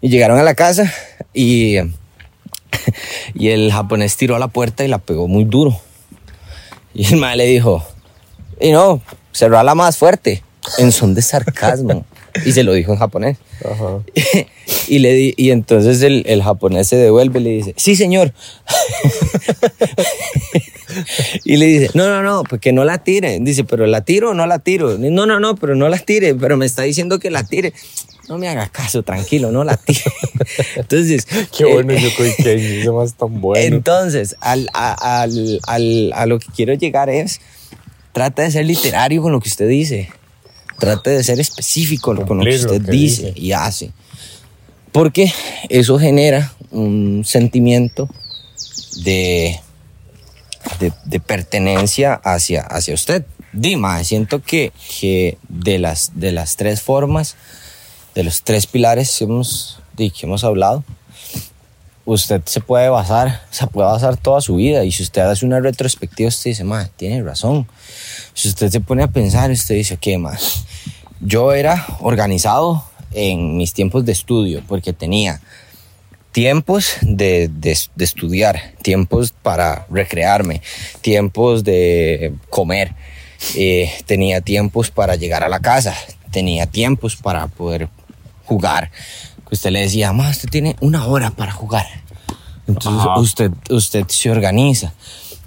Y 0.00 0.08
llegaron 0.10 0.38
a 0.38 0.44
la 0.44 0.54
casa 0.54 0.92
y, 1.34 1.78
y 3.34 3.48
el 3.48 3.72
japonés 3.72 4.16
tiró 4.16 4.36
a 4.36 4.38
la 4.38 4.46
puerta 4.48 4.84
y 4.84 4.88
la 4.88 4.98
pegó 4.98 5.26
muy 5.26 5.44
duro. 5.44 5.76
Y 6.94 7.06
el 7.12 7.16
mae 7.18 7.36
le 7.36 7.46
dijo, 7.46 7.84
y 8.62 8.70
no, 8.72 9.02
cerrala 9.32 9.74
más 9.74 9.96
fuerte, 9.96 10.42
en 10.78 10.92
son 10.92 11.14
de 11.14 11.22
sarcasmo. 11.22 12.04
Y 12.46 12.52
se 12.52 12.62
lo 12.62 12.72
dijo 12.72 12.92
en 12.92 12.98
japonés. 12.98 13.36
Ajá. 13.62 13.98
y, 14.88 15.00
le 15.00 15.12
di- 15.12 15.34
y 15.36 15.50
entonces 15.50 16.00
el, 16.00 16.22
el 16.26 16.42
japonés 16.42 16.88
se 16.88 16.96
devuelve 16.96 17.40
y 17.40 17.42
le 17.42 17.50
dice, 17.50 17.74
sí, 17.76 17.94
señor. 17.94 18.32
y 21.44 21.56
le 21.56 21.66
dice, 21.66 21.90
no, 21.94 22.06
no, 22.08 22.22
no, 22.22 22.42
pues 22.44 22.60
que 22.60 22.72
no 22.72 22.84
la 22.84 22.98
tire. 23.04 23.38
Dice, 23.40 23.64
pero 23.64 23.86
la 23.86 24.02
tiro 24.02 24.30
o 24.30 24.34
no 24.34 24.46
la 24.46 24.58
tiro. 24.60 24.96
No, 24.98 25.26
no, 25.26 25.40
no, 25.40 25.56
pero 25.56 25.74
no 25.74 25.88
la 25.88 25.98
tire, 25.98 26.34
pero 26.34 26.56
me 26.56 26.66
está 26.66 26.82
diciendo 26.82 27.18
que 27.18 27.30
la 27.30 27.44
tire. 27.44 27.72
No 28.28 28.38
me 28.38 28.48
haga 28.48 28.68
caso, 28.68 29.02
tranquilo, 29.02 29.50
no 29.52 29.64
la 29.64 29.76
tire. 29.76 30.00
entonces, 30.76 31.26
Qué 31.56 31.64
eh, 31.64 31.72
bueno, 31.72 31.92
yo 31.94 32.08
creo 32.16 32.34
que 32.36 32.80
ese 32.80 32.90
más 32.90 33.14
tan 33.14 33.40
bueno. 33.40 33.76
entonces, 33.76 34.36
al, 34.40 34.68
al- 34.72 35.60
al- 35.66 36.12
a 36.14 36.26
lo 36.26 36.38
que 36.38 36.46
quiero 36.54 36.72
llegar 36.74 37.10
es, 37.10 37.40
trata 38.12 38.42
de 38.42 38.50
ser 38.50 38.66
literario 38.66 39.22
con 39.22 39.32
lo 39.32 39.40
que 39.40 39.48
usted 39.48 39.68
dice. 39.68 40.10
Trate 40.78 41.10
de 41.10 41.24
ser 41.24 41.38
específico 41.40 42.14
con 42.26 42.38
lo 42.38 42.44
que 42.44 42.50
lo 42.50 42.56
usted 42.56 42.84
que 42.84 42.90
dice, 42.90 43.26
dice. 43.26 43.40
y 43.40 43.52
hace. 43.52 43.90
Porque 44.90 45.32
eso 45.68 45.98
genera 45.98 46.52
un 46.70 47.22
sentimiento 47.24 48.08
de, 49.04 49.60
de, 50.80 50.92
de 51.04 51.20
pertenencia 51.20 52.14
hacia, 52.14 52.62
hacia 52.62 52.94
usted. 52.94 53.24
Dima, 53.52 54.02
siento 54.04 54.42
que, 54.42 54.72
que 55.00 55.38
de, 55.48 55.78
las, 55.78 56.12
de 56.14 56.32
las 56.32 56.56
tres 56.56 56.80
formas, 56.80 57.36
de 58.14 58.24
los 58.24 58.42
tres 58.42 58.66
pilares 58.66 59.14
que 59.16 59.24
hemos, 59.24 59.80
de 59.94 60.10
que 60.10 60.26
hemos 60.26 60.42
hablado, 60.42 60.84
usted 62.04 62.42
se 62.46 62.60
puede 62.60 62.88
basar, 62.88 63.42
se 63.50 63.66
puede 63.66 63.88
basar 63.88 64.16
toda 64.16 64.40
su 64.40 64.56
vida. 64.56 64.84
Y 64.84 64.92
si 64.92 65.02
usted 65.02 65.22
hace 65.22 65.46
una 65.46 65.60
retrospectiva, 65.60 66.28
usted 66.28 66.50
dice, 66.50 66.64
ma, 66.64 66.88
tiene 66.96 67.22
razón. 67.22 67.66
Si 68.34 68.48
usted 68.48 68.70
se 68.70 68.80
pone 68.80 69.02
a 69.02 69.08
pensar, 69.08 69.50
usted 69.50 69.74
dice, 69.76 69.96
¿qué 69.96 70.18
más? 70.18 70.64
Yo 71.20 71.52
era 71.52 71.84
organizado 72.00 72.84
en 73.12 73.56
mis 73.56 73.72
tiempos 73.72 74.04
de 74.04 74.12
estudio 74.12 74.62
porque 74.66 74.92
tenía 74.92 75.40
tiempos 76.32 76.94
de, 77.02 77.48
de- 77.52 77.78
de 77.94 78.04
estudiar, 78.04 78.72
tiempos 78.82 79.32
para 79.42 79.86
recrearme, 79.90 80.62
tiempos 81.02 81.62
de 81.62 82.32
comer, 82.48 82.94
eh, 83.54 83.92
tenía 84.06 84.40
tiempos 84.40 84.90
para 84.90 85.14
llegar 85.16 85.44
a 85.44 85.48
la 85.48 85.60
casa, 85.60 85.94
tenía 86.30 86.66
tiempos 86.66 87.16
para 87.16 87.46
poder 87.48 87.88
jugar. 88.46 88.90
Usted 89.52 89.70
le 89.70 89.80
decía, 89.82 90.12
más 90.12 90.36
usted 90.36 90.48
tiene 90.48 90.76
una 90.80 91.06
hora 91.06 91.30
para 91.30 91.52
jugar. 91.52 91.86
Entonces 92.66 93.02
Ajá. 93.02 93.18
usted, 93.20 93.50
usted 93.70 94.06
se 94.08 94.30
organiza. 94.30 94.92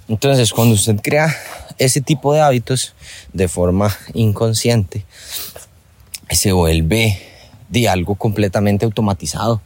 Entonces 0.08 0.54
cuando 0.54 0.76
usted 0.76 0.98
crea 1.02 1.36
ese 1.78 2.00
tipo 2.00 2.34
de 2.34 2.39
hábitos 2.41 2.94
de 3.34 3.48
forma 3.48 3.94
inconsciente, 4.13 5.06
se 6.30 6.52
vuelve 6.52 7.20
de 7.70 7.89
algo 7.89 8.15
completamente 8.15 8.86
automatizado. 8.86 9.62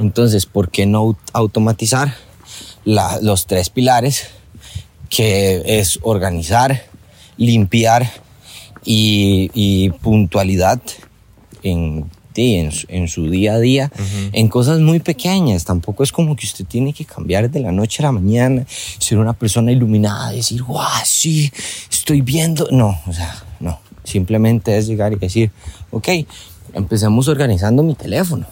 Entonces, 0.00 0.46
¿por 0.46 0.70
qué 0.70 0.86
no 0.86 1.02
au- 1.02 1.16
automatizar 1.32 2.14
la- 2.84 3.18
los 3.20 3.46
tres 3.46 3.70
pilares 3.70 4.28
que 5.08 5.62
es 5.80 5.98
organizar, 6.02 6.84
limpiar 7.36 8.10
y, 8.84 9.50
y 9.54 9.90
puntualidad 9.90 10.80
en, 11.62 12.10
en, 12.36 12.72
su- 12.72 12.86
en 12.88 13.08
su 13.08 13.28
día 13.30 13.54
a 13.54 13.58
día, 13.58 13.90
en 14.32 14.48
cosas 14.48 14.80
muy 14.80 15.00
pequeñas. 15.00 15.64
Tampoco 15.64 16.02
es 16.02 16.12
como 16.12 16.34
que 16.36 16.46
usted 16.46 16.64
tiene 16.66 16.92
que 16.92 17.04
cambiar 17.04 17.50
de 17.50 17.60
la 17.60 17.72
noche 17.72 18.02
a 18.02 18.06
la 18.06 18.12
mañana, 18.12 18.64
ser 18.98 19.18
una 19.18 19.32
persona 19.32 19.72
iluminada, 19.72 20.32
decir, 20.32 20.62
guau, 20.62 20.88
sí, 21.04 21.50
estoy 21.90 22.20
viendo. 22.20 22.68
No, 22.70 22.98
o 23.06 23.12
sea, 23.12 23.34
no. 23.60 23.80
Simplemente 24.04 24.76
es 24.76 24.86
llegar 24.88 25.12
y 25.12 25.16
decir, 25.16 25.50
ok, 25.92 26.08
empecemos 26.74 27.28
organizando 27.28 27.82
mi 27.82 27.94
teléfono 27.94 28.46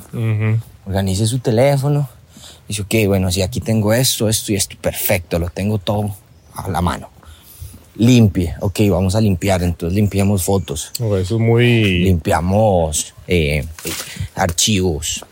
organice 0.86 1.26
su 1.26 1.38
teléfono. 1.40 2.08
Dice, 2.68 2.82
ok, 2.82 2.94
bueno, 3.08 3.30
si 3.32 3.42
aquí 3.42 3.60
tengo 3.60 3.92
esto, 3.92 4.28
esto 4.28 4.52
y 4.52 4.56
esto, 4.56 4.76
perfecto, 4.80 5.38
lo 5.40 5.48
tengo 5.50 5.78
todo 5.78 6.14
a 6.54 6.68
la 6.70 6.80
mano. 6.80 7.09
Limpie, 8.00 8.54
ok, 8.60 8.80
vamos 8.88 9.14
a 9.14 9.20
limpiar, 9.20 9.62
entonces 9.62 9.94
limpiamos 9.94 10.42
fotos, 10.42 10.90
Eso 10.94 11.18
es 11.18 11.30
muy... 11.32 11.98
limpiamos 11.98 13.12
eh, 13.28 13.62
archivos, 14.34 15.22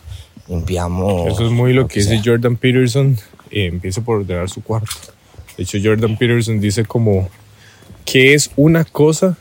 limpiamos... 0.46 1.32
Eso 1.32 1.46
es 1.46 1.50
muy 1.50 1.72
lo 1.72 1.88
que 1.88 2.00
dice 2.00 2.10
sea. 2.10 2.22
Jordan 2.22 2.58
Peterson. 2.58 3.16
eh, 3.50 3.64
empieza 3.72 4.02
por 4.02 4.18
ordenar 4.18 4.50
su 4.50 4.62
cuarto. 4.62 4.90
De 5.56 5.62
hecho, 5.62 5.78
Jordan 5.82 6.18
Peterson 6.18 6.60
dice 6.60 6.84
como 6.84 7.30
que 8.04 8.34
es 8.34 8.50
una 8.54 8.84
cosa 8.84 9.38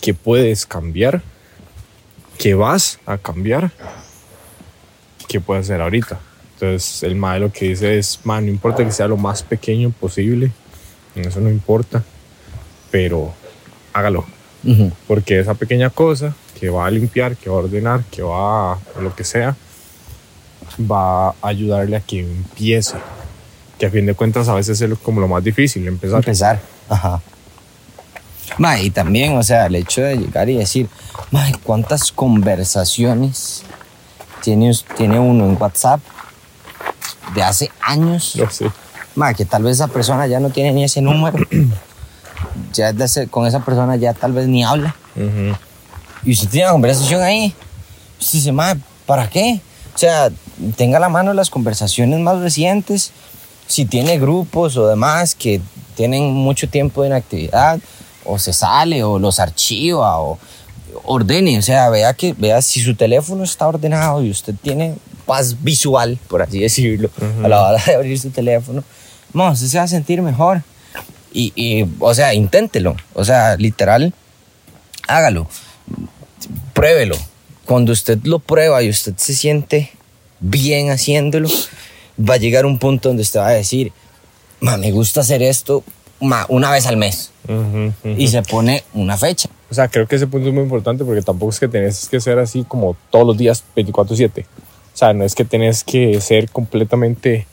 que 0.00 0.14
puedes 0.14 0.64
cambiar, 0.64 1.22
que 2.38 2.54
vas 2.54 3.00
a 3.04 3.18
cambiar, 3.18 3.72
que 5.26 5.40
puedes 5.40 5.64
hacer 5.64 5.80
ahorita. 5.80 6.20
Entonces, 6.54 7.02
el 7.02 7.16
mae 7.16 7.40
lo 7.40 7.50
que 7.50 7.70
dice 7.70 7.98
es, 7.98 8.20
man, 8.22 8.46
no 8.46 8.52
importa 8.52 8.84
que 8.84 8.92
sea 8.92 9.08
lo 9.08 9.16
más 9.16 9.42
pequeño 9.42 9.90
posible, 9.90 10.52
eso 11.24 11.40
no 11.40 11.48
importa, 11.48 12.02
pero 12.90 13.32
hágalo. 13.92 14.24
Porque 15.06 15.38
esa 15.38 15.54
pequeña 15.54 15.90
cosa 15.90 16.34
que 16.58 16.70
va 16.70 16.86
a 16.86 16.90
limpiar, 16.90 17.36
que 17.36 17.48
va 17.48 17.56
a 17.56 17.58
ordenar, 17.60 18.02
que 18.04 18.22
va 18.22 18.72
a 18.72 18.78
lo 19.00 19.14
que 19.14 19.22
sea, 19.22 19.54
va 20.80 21.28
a 21.28 21.34
ayudarle 21.42 21.96
a 21.96 22.00
que 22.00 22.20
empiece. 22.20 22.96
Que 23.78 23.86
a 23.86 23.90
fin 23.90 24.06
de 24.06 24.14
cuentas 24.14 24.48
a 24.48 24.54
veces 24.54 24.80
es 24.80 24.98
como 24.98 25.20
lo 25.20 25.28
más 25.28 25.44
difícil, 25.44 25.86
empezar. 25.86 26.18
Empezar. 26.18 26.60
Ajá. 26.88 27.20
Ma, 28.58 28.80
y 28.80 28.90
también, 28.90 29.36
o 29.36 29.42
sea, 29.42 29.66
el 29.66 29.76
hecho 29.76 30.02
de 30.02 30.16
llegar 30.16 30.48
y 30.48 30.56
decir, 30.56 30.88
ma, 31.30 31.46
¿cuántas 31.62 32.10
conversaciones 32.10 33.62
tiene, 34.42 34.72
tiene 34.96 35.18
uno 35.18 35.44
en 35.44 35.60
WhatsApp 35.60 36.00
de 37.34 37.42
hace 37.42 37.70
años? 37.82 38.34
No 38.36 38.50
sé. 38.50 38.70
Ma, 39.16 39.34
que 39.34 39.44
tal 39.44 39.62
vez 39.64 39.72
esa 39.76 39.88
persona 39.88 40.26
ya 40.26 40.38
no 40.40 40.50
tiene 40.50 40.72
ni 40.72 40.84
ese 40.84 41.00
número. 41.00 41.38
ya 42.72 42.90
ese- 42.90 43.28
con 43.28 43.46
esa 43.46 43.60
persona 43.64 43.96
ya 43.96 44.14
tal 44.14 44.32
vez 44.32 44.46
ni 44.46 44.64
habla. 44.64 44.94
Ujú. 45.16 45.56
Y 46.24 46.32
usted 46.32 46.48
tiene 46.48 46.66
una 46.66 46.72
conversación 46.72 47.22
ahí. 47.22 47.54
Usted 48.20 48.38
dice, 48.38 48.52
ma, 48.52 48.76
¿para 49.06 49.28
qué? 49.28 49.60
O 49.94 49.98
sea, 49.98 50.30
tenga 50.76 50.98
a 50.98 51.00
la 51.00 51.08
mano 51.08 51.32
las 51.34 51.50
conversaciones 51.50 52.20
más 52.20 52.38
recientes. 52.40 53.12
Si 53.66 53.84
tiene 53.84 54.18
grupos 54.18 54.76
o 54.76 54.86
demás 54.86 55.34
que 55.34 55.60
tienen 55.96 56.32
mucho 56.32 56.68
tiempo 56.68 57.02
de 57.02 57.08
inactividad, 57.08 57.78
o 58.24 58.38
se 58.38 58.52
sale, 58.52 59.02
o 59.04 59.18
los 59.18 59.38
archiva, 59.40 60.18
o 60.20 60.38
ordene. 61.04 61.58
O 61.58 61.62
sea, 61.62 61.88
vea, 61.90 62.12
que, 62.14 62.32
vea 62.34 62.60
si 62.60 62.80
su 62.80 62.94
teléfono 62.94 63.44
está 63.44 63.66
ordenado 63.68 64.22
y 64.22 64.30
usted 64.30 64.54
tiene 64.62 64.94
paz 65.24 65.56
visual, 65.62 66.18
por 66.28 66.42
así 66.42 66.60
decirlo, 66.60 67.08
a 67.42 67.48
la 67.48 67.62
hora 67.62 67.82
de 67.84 67.94
abrir 67.94 68.18
su 68.18 68.30
teléfono. 68.30 68.84
No, 69.36 69.52
usted 69.52 69.66
se 69.68 69.78
va 69.78 69.84
a 69.84 69.88
sentir 69.88 70.20
mejor. 70.22 70.62
Y, 71.32 71.52
y, 71.54 71.86
o 72.00 72.14
sea, 72.14 72.34
inténtelo. 72.34 72.96
O 73.14 73.24
sea, 73.24 73.56
literal, 73.56 74.12
hágalo 75.06 75.46
pruébelo. 76.72 77.16
Cuando 77.64 77.92
usted 77.92 78.18
lo 78.24 78.38
prueba 78.38 78.82
y 78.82 78.88
usted 78.90 79.14
se 79.16 79.34
siente 79.34 79.90
bien 80.40 80.90
haciéndolo, 80.90 81.48
va 82.18 82.34
a 82.34 82.36
llegar 82.36 82.66
un 82.66 82.78
punto 82.78 83.08
donde 83.08 83.22
usted 83.22 83.40
va 83.40 83.48
a 83.48 83.52
decir, 83.52 83.92
ma, 84.60 84.76
me 84.76 84.92
gusta 84.92 85.22
hacer 85.22 85.42
esto 85.42 85.82
ma, 86.20 86.46
una 86.48 86.70
vez 86.70 86.86
al 86.86 86.96
mes. 86.96 87.32
Y 88.04 88.28
se 88.28 88.42
pone 88.42 88.84
una 88.92 89.16
fecha. 89.16 89.48
O 89.70 89.74
sea, 89.74 89.88
creo 89.88 90.06
que 90.06 90.16
ese 90.16 90.26
punto 90.26 90.48
es 90.48 90.54
muy 90.54 90.64
importante 90.64 91.04
porque 91.04 91.22
tampoco 91.22 91.50
es 91.50 91.60
que 91.60 91.68
tenés 91.68 92.08
que 92.08 92.20
ser 92.20 92.38
así 92.38 92.64
como 92.64 92.96
todos 93.10 93.26
los 93.26 93.36
días 93.36 93.64
24/7. 93.74 94.44
O 94.44 94.96
sea, 94.96 95.12
no 95.12 95.24
es 95.24 95.34
que 95.34 95.44
tenés 95.44 95.84
que 95.84 96.20
ser 96.20 96.48
completamente 96.50 97.46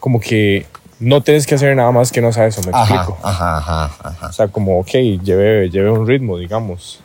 como 0.00 0.20
que 0.20 0.66
no 1.02 1.20
tenés 1.22 1.46
que 1.46 1.56
hacer 1.56 1.74
nada 1.76 1.90
más 1.90 2.12
que 2.12 2.20
no 2.20 2.32
sabes 2.32 2.56
eso, 2.56 2.70
me 2.70 2.76
Ajá, 2.76 2.94
explico. 2.94 3.18
ajá, 3.22 3.58
ajá, 3.58 3.90
ajá. 4.02 4.26
O 4.28 4.32
sea, 4.32 4.48
como, 4.48 4.78
ok, 4.78 4.90
lleve, 5.22 5.68
lleve 5.68 5.90
un 5.90 6.06
ritmo, 6.06 6.38
digamos. 6.38 7.00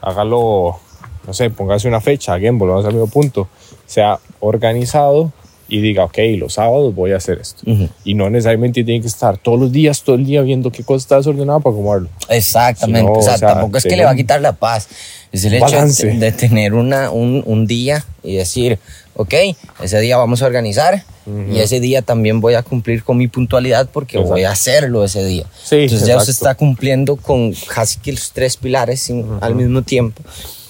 Hágalo, 0.00 0.78
no 1.26 1.34
sé, 1.34 1.50
póngase 1.50 1.88
una 1.88 2.00
fecha, 2.00 2.34
again, 2.34 2.58
volvamos 2.58 2.84
al 2.86 2.92
mismo 2.92 3.08
punto. 3.08 3.48
Sea 3.86 4.18
organizado 4.38 5.32
y 5.68 5.80
diga, 5.80 6.04
ok, 6.04 6.18
los 6.38 6.54
sábados 6.54 6.94
voy 6.94 7.12
a 7.12 7.16
hacer 7.18 7.38
esto. 7.40 7.62
Y 8.04 8.14
no 8.14 8.30
necesariamente 8.30 8.82
tiene 8.82 9.00
que 9.00 9.06
estar 9.08 9.36
todos 9.36 9.58
los 9.60 9.72
días, 9.72 10.02
todo 10.02 10.16
el 10.16 10.24
día 10.24 10.42
viendo 10.42 10.70
qué 10.72 10.82
cosa 10.82 11.02
está 11.02 11.16
desordenada 11.16 11.58
para 11.60 11.74
acomodarlo. 11.74 12.08
Exactamente. 12.28 13.00
Si 13.00 13.06
no, 13.06 13.12
o 13.12 13.22
sea, 13.22 13.34
o 13.34 13.38
sea, 13.38 13.48
tampoco 13.54 13.78
es 13.78 13.84
que 13.84 13.96
le 13.96 14.04
va 14.04 14.10
a 14.10 14.16
quitar 14.16 14.40
la 14.40 14.52
paz. 14.52 14.88
Es 15.32 15.44
el 15.44 15.54
hecho 15.54 15.66
balance. 15.66 16.06
de, 16.06 16.18
de 16.18 16.32
tener 16.32 16.74
una, 16.74 17.10
un, 17.10 17.42
un 17.46 17.66
día 17.66 18.04
y 18.24 18.36
decir, 18.36 18.78
ok, 19.14 19.34
ese 19.82 20.00
día 20.00 20.16
vamos 20.16 20.42
a 20.42 20.46
organizar 20.46 21.04
y 21.52 21.58
ese 21.60 21.78
día 21.80 22.02
también 22.02 22.40
voy 22.40 22.54
a 22.54 22.62
cumplir 22.62 23.04
con 23.04 23.16
mi 23.18 23.28
puntualidad 23.28 23.88
porque 23.90 24.16
Exacto. 24.16 24.32
voy 24.32 24.44
a 24.44 24.50
hacerlo 24.50 25.04
ese 25.04 25.24
día. 25.24 25.44
Sí, 25.62 25.76
Entonces 25.76 26.08
ya 26.08 26.16
usted 26.16 26.30
exacto. 26.30 26.50
está 26.50 26.54
cumpliendo 26.56 27.16
con 27.16 27.52
casi 27.72 27.98
que 28.00 28.12
los 28.12 28.32
tres 28.32 28.56
pilares 28.56 29.00
sin- 29.02 29.26
al 29.40 29.54
mismo 29.54 29.82
tiempo. 29.82 30.22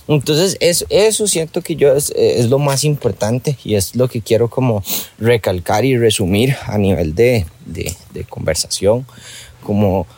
Entonces, 0.08 0.56
es, 0.58 0.84
eso 0.90 1.28
siento 1.28 1.62
que 1.62 1.76
yo 1.76 1.94
es, 1.94 2.12
es 2.16 2.50
lo 2.50 2.58
más 2.58 2.82
importante 2.82 3.56
y 3.64 3.76
es 3.76 3.94
lo 3.94 4.08
que 4.08 4.20
quiero 4.20 4.50
como 4.50 4.82
recalcar 5.18 5.84
y 5.84 5.96
resumir 5.96 6.56
a 6.66 6.76
nivel 6.78 7.14
de, 7.14 7.46
de, 7.64 7.94
de 8.12 8.24
conversación, 8.24 9.06
como 9.62 10.08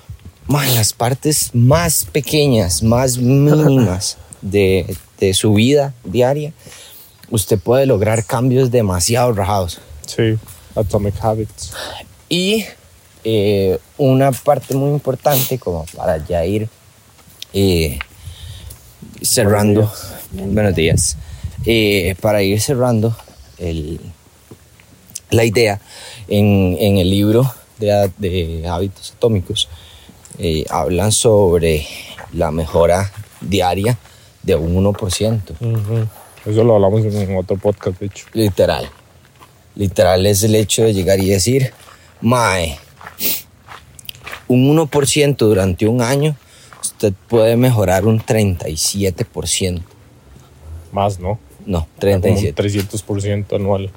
man, 0.46 0.74
las 0.74 0.94
partes 0.94 1.50
más 1.52 2.06
pequeñas, 2.10 2.82
más 2.82 3.18
mínimas 3.18 4.16
de, 4.40 4.96
de 5.20 5.34
su 5.34 5.52
vida 5.52 5.92
diaria, 6.04 6.54
usted 7.32 7.58
puede 7.58 7.86
lograr 7.86 8.24
cambios 8.24 8.70
demasiado 8.70 9.32
rajados. 9.32 9.80
Sí, 10.06 10.38
Atomic 10.76 11.14
Habits. 11.20 11.72
Y 12.28 12.64
eh, 13.24 13.78
una 13.98 14.30
parte 14.32 14.74
muy 14.74 14.90
importante, 14.90 15.58
como 15.58 15.84
para 15.96 16.18
ya 16.24 16.44
ir 16.44 16.68
eh, 17.52 17.98
cerrando, 19.22 19.90
buenos 20.32 20.74
días, 20.74 21.16
Eh, 21.64 22.16
para 22.20 22.42
ir 22.42 22.60
cerrando 22.60 23.16
el- 23.58 24.00
la 25.30 25.44
idea, 25.44 25.80
en, 26.26 26.76
en 26.80 26.98
el 26.98 27.08
libro 27.08 27.54
de, 27.78 28.10
de 28.18 28.66
hábitos 28.68 29.12
atómicos, 29.16 29.68
hablan 30.70 31.12
sobre 31.12 31.86
la 32.32 32.50
mejora 32.50 33.12
diaria 33.40 33.96
de 34.42 34.56
un 34.56 34.74
1%. 34.74 35.52
Ujú. 35.60 36.08
Eso 36.46 36.64
lo 36.64 36.74
hablamos 36.74 37.04
en 37.04 37.36
otro 37.36 37.56
podcast, 37.56 37.98
de 38.00 38.06
hecho. 38.06 38.26
Literal. 38.32 38.88
Literal 39.76 40.26
es 40.26 40.42
el 40.42 40.54
hecho 40.54 40.82
de 40.82 40.92
llegar 40.92 41.20
y 41.20 41.30
decir, 41.30 41.72
Mae, 42.20 42.78
un 44.48 44.76
1% 44.76 45.36
durante 45.36 45.86
un 45.86 46.02
año, 46.02 46.36
usted 46.82 47.12
puede 47.28 47.56
mejorar 47.56 48.04
un 48.06 48.20
37%. 48.20 49.82
Más, 50.92 51.18
¿no? 51.20 51.38
No, 51.64 51.86
Como 52.00 52.04
un 52.16 52.20
37. 52.22 52.62
300% 52.62 53.56
anual. 53.56 53.90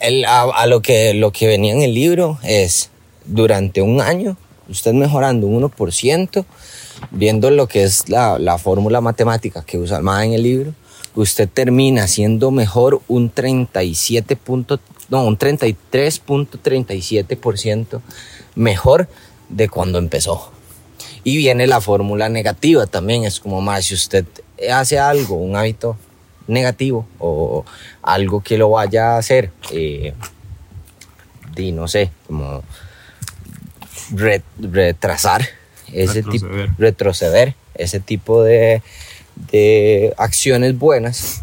El- 0.00 0.24
a, 0.26 0.42
a 0.42 0.66
lo, 0.66 0.82
que, 0.82 1.14
lo 1.14 1.32
que 1.32 1.46
venía 1.46 1.72
en 1.72 1.82
el 1.82 1.94
libro 1.94 2.38
es, 2.44 2.90
durante 3.24 3.80
un 3.82 4.00
año, 4.00 4.36
usted 4.68 4.92
mejorando 4.92 5.46
un 5.46 5.62
1%, 5.62 6.44
viendo 7.10 7.50
lo 7.50 7.66
que 7.66 7.82
es 7.82 8.08
la, 8.08 8.38
la 8.38 8.58
fórmula 8.58 9.00
matemática 9.00 9.64
que 9.64 9.78
usa 9.78 10.00
MAE 10.00 10.26
en 10.26 10.32
el 10.34 10.42
libro, 10.42 10.74
usted 11.14 11.48
termina 11.48 12.06
siendo 12.08 12.50
mejor 12.50 13.00
un 13.08 13.30
37 13.30 14.36
punto- 14.36 14.80
no, 15.10 15.24
un 15.24 15.36
33.37% 15.38 18.00
mejor 18.54 19.08
de 19.48 19.68
cuando 19.68 19.98
empezó. 19.98 20.50
Y 21.22 21.36
viene 21.36 21.66
la 21.66 21.80
fórmula 21.80 22.28
negativa 22.28 22.86
también, 22.86 23.24
es 23.24 23.40
como 23.40 23.60
más, 23.60 23.86
si 23.86 23.94
usted 23.94 24.24
hace 24.72 24.98
algo, 24.98 25.36
un 25.36 25.56
hábito 25.56 25.96
negativo 26.46 27.06
o 27.18 27.64
algo 28.02 28.42
que 28.42 28.58
lo 28.58 28.70
vaya 28.70 29.14
a 29.14 29.18
hacer, 29.18 29.50
eh, 29.70 30.12
di, 31.54 31.72
no 31.72 31.88
sé, 31.88 32.10
como 32.26 32.62
re- 34.14 34.42
retrasar 34.58 35.46
ese 35.92 36.22
tipo, 36.22 36.46
Retroceder. 36.46 36.70
retroceder 36.78 37.54
ese 37.74 38.00
tipo 38.00 38.42
de, 38.42 38.82
de 39.50 40.14
acciones 40.16 40.78
buenas, 40.78 41.42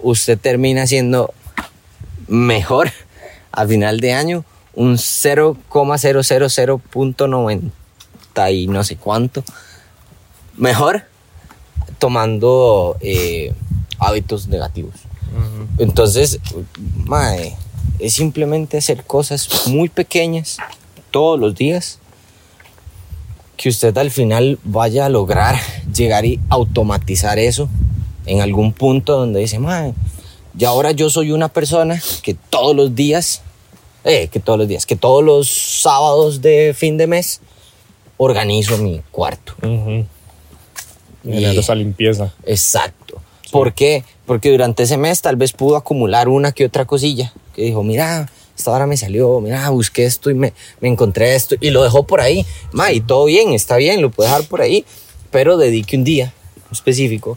usted 0.00 0.38
termina 0.38 0.86
siendo 0.86 1.34
mejor 2.28 2.92
a 3.52 3.66
final 3.66 4.00
de 4.00 4.12
año 4.12 4.44
un 4.74 4.96
0,000.90 4.96 7.70
y 8.52 8.66
no 8.66 8.84
sé 8.84 8.96
cuánto 8.96 9.42
mejor 10.56 11.04
tomando 11.98 12.96
eh, 13.00 13.54
hábitos 13.98 14.48
negativos. 14.48 14.94
Entonces, 15.78 16.40
mae, 17.04 17.56
es 17.98 18.14
simplemente 18.14 18.78
hacer 18.78 19.04
cosas 19.04 19.66
muy 19.66 19.88
pequeñas 19.88 20.58
todos 21.10 21.38
los 21.38 21.54
días 21.54 21.98
que 23.56 23.68
usted 23.68 23.96
al 23.98 24.10
final 24.10 24.58
vaya 24.64 25.06
a 25.06 25.08
lograr 25.08 25.56
llegar 25.94 26.24
y 26.24 26.40
automatizar 26.48 27.38
eso 27.38 27.68
en 28.26 28.40
algún 28.40 28.72
punto 28.72 29.16
donde 29.18 29.40
dice, 29.40 29.58
mae, 29.58 29.94
y 30.58 30.64
ahora 30.64 30.90
yo 30.92 31.10
soy 31.10 31.32
una 31.32 31.48
persona 31.48 32.00
que 32.22 32.34
todos 32.34 32.74
los 32.74 32.94
días, 32.94 33.42
eh, 34.04 34.28
que 34.28 34.40
todos 34.40 34.58
los 34.58 34.68
días, 34.68 34.84
que 34.86 34.96
todos 34.96 35.22
los 35.22 35.48
sábados 35.48 36.40
de 36.42 36.74
fin 36.76 36.96
de 36.96 37.06
mes 37.06 37.40
organizo 38.16 38.78
mi 38.78 39.00
cuarto. 39.10 39.54
Y- 39.64 40.04
Generar 41.24 41.56
esa 41.56 41.74
limpieza. 41.74 42.32
Exacto. 42.44 43.20
¿Por 43.52 43.74
qué? 43.74 44.04
Porque 44.26 44.50
durante 44.50 44.82
ese 44.84 44.96
mes 44.96 45.22
tal 45.22 45.36
vez 45.36 45.52
pudo 45.52 45.76
acumular 45.76 46.28
una 46.28 46.52
que 46.52 46.64
otra 46.64 46.84
cosilla. 46.84 47.32
Que 47.54 47.62
dijo, 47.62 47.82
mira, 47.82 48.28
esta 48.56 48.70
hora 48.70 48.86
me 48.86 48.96
salió, 48.96 49.40
mira, 49.40 49.68
busqué 49.70 50.04
esto 50.06 50.30
y 50.30 50.34
me, 50.34 50.52
me 50.80 50.88
encontré 50.88 51.34
esto. 51.34 51.56
Y 51.60 51.70
lo 51.70 51.82
dejó 51.82 52.04
por 52.06 52.20
ahí. 52.20 52.46
Ma, 52.72 52.90
y 52.92 53.00
todo 53.00 53.26
bien, 53.26 53.52
está 53.52 53.76
bien, 53.76 54.00
lo 54.02 54.10
puede 54.10 54.30
dejar 54.30 54.46
por 54.48 54.60
ahí. 54.62 54.84
Pero 55.30 55.56
dedique 55.56 55.96
un 55.96 56.04
día 56.04 56.32
específico 56.72 57.36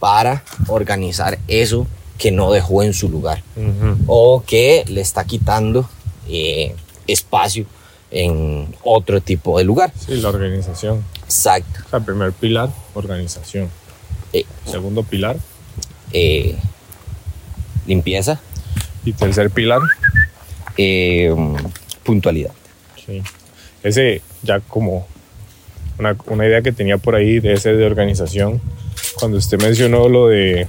para 0.00 0.42
organizar 0.68 1.38
eso 1.48 1.86
que 2.18 2.30
no 2.30 2.52
dejó 2.52 2.82
en 2.82 2.94
su 2.94 3.08
lugar. 3.08 3.42
O 4.06 4.42
que 4.46 4.84
le 4.88 5.00
está 5.00 5.24
quitando 5.24 5.88
eh, 6.28 6.74
espacio 7.06 7.66
en 8.10 8.74
otro 8.84 9.20
tipo 9.20 9.58
de 9.58 9.64
lugar. 9.64 9.92
Sí, 10.06 10.14
la 10.16 10.28
organización. 10.28 11.04
Exacto. 11.24 11.80
O 11.86 11.90
sea, 11.90 12.00
primer 12.00 12.32
pilar, 12.32 12.70
organización. 12.94 13.68
Eh, 14.32 14.44
Segundo 14.70 15.02
pilar. 15.02 15.36
eh, 16.12 16.56
limpieza. 17.86 18.40
Y 19.04 19.12
tercer 19.12 19.50
pilar, 19.50 19.80
eh, 20.76 21.34
puntualidad. 22.04 22.52
sí. 23.04 23.22
Ese 23.82 24.22
ya 24.42 24.60
como 24.60 25.06
una, 25.98 26.16
una 26.26 26.46
idea 26.46 26.62
que 26.62 26.72
tenía 26.72 26.96
por 26.96 27.14
ahí 27.14 27.38
de 27.38 27.52
ese 27.52 27.74
de 27.74 27.84
organización. 27.84 28.60
Cuando 29.18 29.36
usted 29.36 29.60
mencionó 29.60 30.08
lo 30.08 30.28
de 30.28 30.68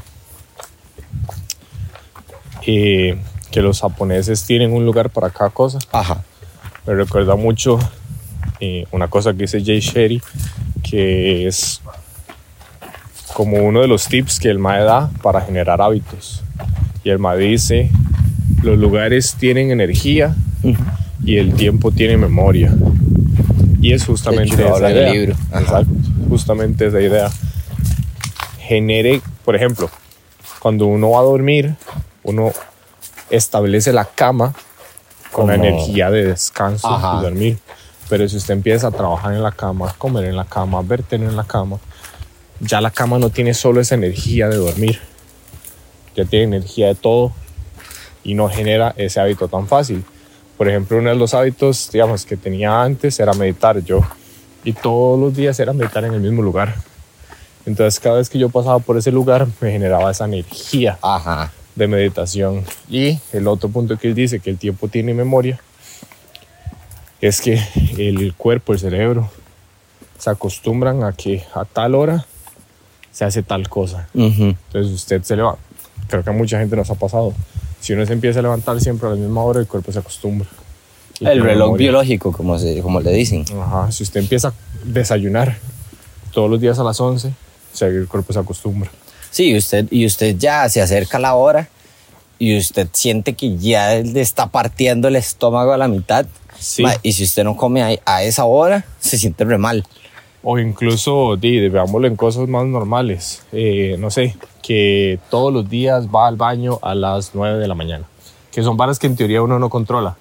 eh, 2.67 3.17
que 3.51 3.61
los 3.61 3.79
japoneses 3.79 4.43
tienen 4.43 4.73
un 4.73 4.85
lugar 4.85 5.09
para 5.09 5.29
cada 5.29 5.49
cosa, 5.49 5.79
Ajá. 5.91 6.23
me 6.85 6.93
recuerda 6.93 7.35
mucho 7.35 7.79
eh, 8.59 8.85
una 8.91 9.07
cosa 9.07 9.31
que 9.31 9.43
dice 9.43 9.63
Jay 9.63 9.79
Sherry, 9.79 10.21
que 10.83 11.47
es 11.47 11.81
como 13.33 13.57
uno 13.57 13.81
de 13.81 13.87
los 13.87 14.07
tips 14.07 14.39
que 14.39 14.49
el 14.49 14.59
MAE 14.59 14.83
da 14.83 15.09
para 15.21 15.41
generar 15.41 15.81
hábitos. 15.81 16.43
Y 17.03 17.09
el 17.09 17.19
MAE 17.19 17.37
dice, 17.37 17.91
los 18.65 18.79
lugares 18.79 19.35
tienen 19.39 19.69
energía 19.69 20.35
y 21.23 21.37
el 21.37 21.53
tiempo 21.53 21.91
tiene 21.91 22.17
memoria. 22.17 22.73
Y 23.79 23.93
es 23.93 24.05
justamente 24.05 24.55
hecho, 24.55 24.75
esa 24.75 24.91
idea. 24.91 25.13
libro. 25.13 25.35
Ajá. 25.51 25.61
Exacto, 25.61 25.93
justamente 26.27 26.87
esa 26.87 26.99
idea. 26.99 27.31
Genere, 28.59 29.21
por 29.45 29.55
ejemplo, 29.55 29.89
cuando 30.59 30.87
uno 30.87 31.11
va 31.11 31.19
a 31.19 31.23
dormir, 31.23 31.75
uno 32.23 32.51
establece 33.29 33.93
la 33.93 34.05
cama 34.05 34.53
con 35.31 35.47
la 35.47 35.55
energía 35.55 36.09
de 36.09 36.25
descanso 36.25 36.87
Ajá. 36.87 37.19
y 37.19 37.23
dormir. 37.23 37.59
Pero 38.09 38.27
si 38.27 38.37
usted 38.37 38.55
empieza 38.55 38.87
a 38.87 38.91
trabajar 38.91 39.33
en 39.33 39.43
la 39.43 39.51
cama, 39.51 39.93
comer 39.99 40.25
en 40.25 40.35
la 40.35 40.45
cama, 40.45 40.81
ver 40.81 41.03
tele 41.03 41.25
en 41.25 41.35
la 41.35 41.43
cama, 41.43 41.77
ya 42.59 42.81
la 42.81 42.89
cama 42.89 43.19
no 43.19 43.29
tiene 43.29 43.53
solo 43.53 43.79
esa 43.79 43.93
energía 43.93 44.49
de 44.49 44.55
dormir. 44.55 44.99
Ya 46.15 46.25
tiene 46.25 46.55
energía 46.55 46.87
de 46.87 46.95
todo 46.95 47.31
y 48.25 48.33
no 48.33 48.49
genera 48.49 48.93
ese 48.97 49.21
hábito 49.21 49.47
tan 49.47 49.67
fácil. 49.67 50.03
Por 50.57 50.67
ejemplo, 50.67 50.97
uno 50.97 51.09
de 51.09 51.15
los 51.15 51.33
hábitos, 51.33 51.89
digamos, 51.93 52.25
que 52.25 52.35
tenía 52.35 52.81
antes 52.81 53.19
era 53.19 53.33
meditar 53.33 53.81
yo 53.83 54.01
y 54.63 54.73
todos 54.73 55.17
los 55.17 55.35
días 55.35 55.57
era 55.59 55.71
meditar 55.71 56.03
en 56.03 56.13
el 56.13 56.19
mismo 56.19 56.41
lugar. 56.41 56.75
Entonces, 57.65 57.99
cada 57.99 58.17
vez 58.17 58.29
que 58.29 58.39
yo 58.39 58.49
pasaba 58.49 58.79
por 58.79 58.97
ese 58.97 59.11
lugar, 59.11 59.47
me 59.61 59.71
generaba 59.71 60.11
esa 60.11 60.25
energía 60.25 60.97
Ajá. 61.01 61.51
de 61.75 61.87
meditación. 61.87 62.63
Y 62.89 63.19
el 63.31 63.47
otro 63.47 63.69
punto 63.69 63.97
que 63.97 64.07
él 64.07 64.15
dice, 64.15 64.39
que 64.39 64.49
el 64.49 64.57
tiempo 64.57 64.87
tiene 64.87 65.13
memoria, 65.13 65.59
es 67.21 67.41
que 67.41 67.59
el 67.97 68.33
cuerpo, 68.35 68.73
el 68.73 68.79
cerebro, 68.79 69.29
se 70.17 70.29
acostumbran 70.29 71.03
a 71.03 71.13
que 71.13 71.43
a 71.53 71.65
tal 71.65 71.95
hora 71.95 72.25
se 73.11 73.25
hace 73.25 73.43
tal 73.43 73.67
cosa. 73.69 74.07
Ujú. 74.13 74.55
Entonces 74.67 74.91
usted 74.91 75.23
se 75.23 75.35
levanta. 75.35 75.61
Creo 76.07 76.23
que 76.23 76.29
a 76.29 76.33
mucha 76.33 76.59
gente 76.59 76.75
nos 76.75 76.89
ha 76.89 76.95
pasado. 76.95 77.33
Si 77.85 77.93
uno 77.93 78.03
se 78.03 78.13
empieza 78.13 78.39
a 78.39 78.41
levantar 78.41 78.81
siempre 78.81 79.07
a 79.07 79.11
la 79.11 79.15
misma 79.15 79.43
hora, 79.43 79.59
el 79.59 79.67
cuerpo 79.67 79.91
se 79.91 79.99
acostumbra. 79.99 80.47
El 81.19 81.39
reloj 81.43 81.67
memoria. 81.67 81.83
biológico, 81.83 82.31
como, 82.31 82.57
se, 82.57 82.81
como 82.81 82.99
le 82.99 83.11
dicen. 83.11 83.45
Ajá. 83.61 83.91
Si 83.91 84.01
usted 84.01 84.21
empieza 84.21 84.47
a 84.47 84.53
desayunar 84.85 85.55
todos 86.33 86.49
los 86.49 86.59
días 86.59 86.79
a 86.79 86.83
las 86.83 86.99
11, 86.99 87.27
o 87.27 87.77
sea, 87.77 87.89
el 87.89 88.07
cuerpo 88.07 88.33
se 88.33 88.39
acostumbra. 88.39 88.89
Sí, 89.29 89.55
usted, 89.55 89.85
y 89.91 90.03
usted 90.07 90.35
ya 90.35 90.67
se 90.67 90.81
acerca 90.81 91.17
a 91.17 91.21
la 91.21 91.35
hora 91.35 91.69
y 92.39 92.57
usted 92.57 92.87
siente 92.91 93.33
que 93.33 93.55
ya 93.55 93.97
le 93.97 94.21
está 94.21 94.47
partiendo 94.47 95.07
el 95.07 95.15
estómago 95.15 95.71
a 95.71 95.77
la 95.77 95.87
mitad. 95.87 96.25
Sí. 96.57 96.83
Y 97.03 97.11
si 97.11 97.23
usted 97.25 97.43
no 97.43 97.55
come 97.55 97.83
a, 97.83 97.99
a 98.11 98.23
esa 98.23 98.45
hora, 98.45 98.83
se 98.99 99.19
siente 99.19 99.45
re 99.45 99.59
mal. 99.59 99.85
O 100.47 100.59
incluso, 100.59 101.35
veámoslo 101.37 102.05
en 102.05 102.15
cosas 102.15 102.47
más 102.47 102.67
normales. 102.67 103.43
Eh, 103.51 103.95
no 103.97 104.11
sé, 104.11 104.35
que 104.61 105.17
todos 105.31 105.51
los 105.51 105.67
días 105.67 106.05
va 106.07 106.27
al 106.27 106.35
baño 106.35 106.77
a 106.83 106.93
las 106.93 107.31
9 107.33 107.57
de 107.57 107.67
la 107.67 107.73
mañana. 107.73 108.05
Que 108.51 108.61
son 108.61 108.77
varas 108.77 108.99
que 108.99 109.07
en 109.07 109.15
teoría 109.15 109.41
uno 109.41 109.57
no 109.57 109.71
controla. 109.71 110.15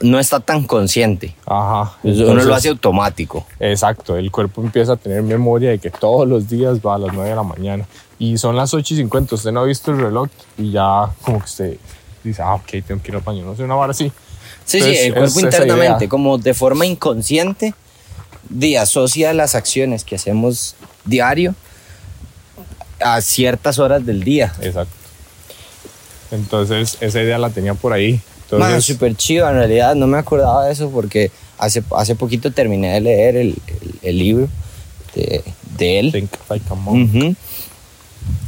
No 0.00 0.18
está 0.18 0.40
tan 0.40 0.64
consciente. 0.64 1.36
Ajá. 1.46 1.96
Uno 2.02 2.12
Entonces, 2.12 2.46
lo 2.46 2.54
hace 2.56 2.68
automático. 2.70 3.46
Exacto, 3.60 4.16
el 4.16 4.32
cuerpo 4.32 4.62
empieza 4.62 4.94
a 4.94 4.96
tener 4.96 5.22
memoria 5.22 5.70
de 5.70 5.78
que 5.78 5.90
todos 5.90 6.26
los 6.26 6.48
días 6.48 6.80
va 6.84 6.96
a 6.96 6.98
las 6.98 7.14
9 7.14 7.30
de 7.30 7.36
la 7.36 7.44
mañana. 7.44 7.86
Y 8.18 8.38
son 8.38 8.56
las 8.56 8.74
8 8.74 8.94
y 8.94 8.96
50, 8.96 9.36
usted 9.36 9.52
no 9.52 9.60
ha 9.60 9.64
visto 9.64 9.92
el 9.92 9.98
reloj 9.98 10.26
y 10.58 10.72
ya 10.72 11.08
como 11.22 11.38
que 11.38 11.44
usted 11.44 11.76
dice, 12.24 12.42
ah, 12.42 12.54
ok, 12.54 12.84
tengo 12.84 13.00
que 13.00 13.12
ir 13.12 13.14
al 13.14 13.22
baño. 13.22 13.44
No 13.44 13.54
sé, 13.54 13.62
una 13.62 13.76
vara 13.76 13.92
así. 13.92 14.10
Sí, 14.64 14.78
Entonces, 14.78 15.00
sí, 15.00 15.06
el 15.06 15.14
cuerpo 15.14 15.38
internamente, 15.38 16.08
como 16.08 16.36
de 16.36 16.52
forma 16.52 16.84
inconsciente, 16.84 17.74
de 18.48 18.78
asocia 18.78 19.32
las 19.32 19.54
acciones 19.54 20.04
que 20.04 20.16
hacemos 20.16 20.74
diario 21.04 21.54
a 23.00 23.20
ciertas 23.20 23.78
horas 23.78 24.04
del 24.06 24.24
día. 24.24 24.52
Exacto. 24.60 24.94
Entonces, 26.30 26.96
esa 27.00 27.22
idea 27.22 27.38
la 27.38 27.50
tenía 27.50 27.74
por 27.74 27.92
ahí. 27.92 28.20
Entonces, 28.44 28.84
súper 28.84 29.16
chido, 29.16 29.48
en 29.48 29.56
realidad 29.56 29.94
no 29.94 30.06
me 30.06 30.18
acordaba 30.18 30.66
de 30.66 30.72
eso 30.72 30.90
porque 30.90 31.30
hace, 31.58 31.82
hace 31.96 32.14
poquito 32.14 32.52
terminé 32.52 32.92
de 32.94 33.00
leer 33.00 33.36
el, 33.36 33.48
el- 33.66 33.94
el 34.02 34.18
libro 34.18 34.48
de, 35.14 35.42
de 35.78 35.98
él. 35.98 36.12
think 36.12 36.30
like 36.48 36.64
a 36.70 36.74
monk. 36.74 37.14
Ujú. 37.14 37.34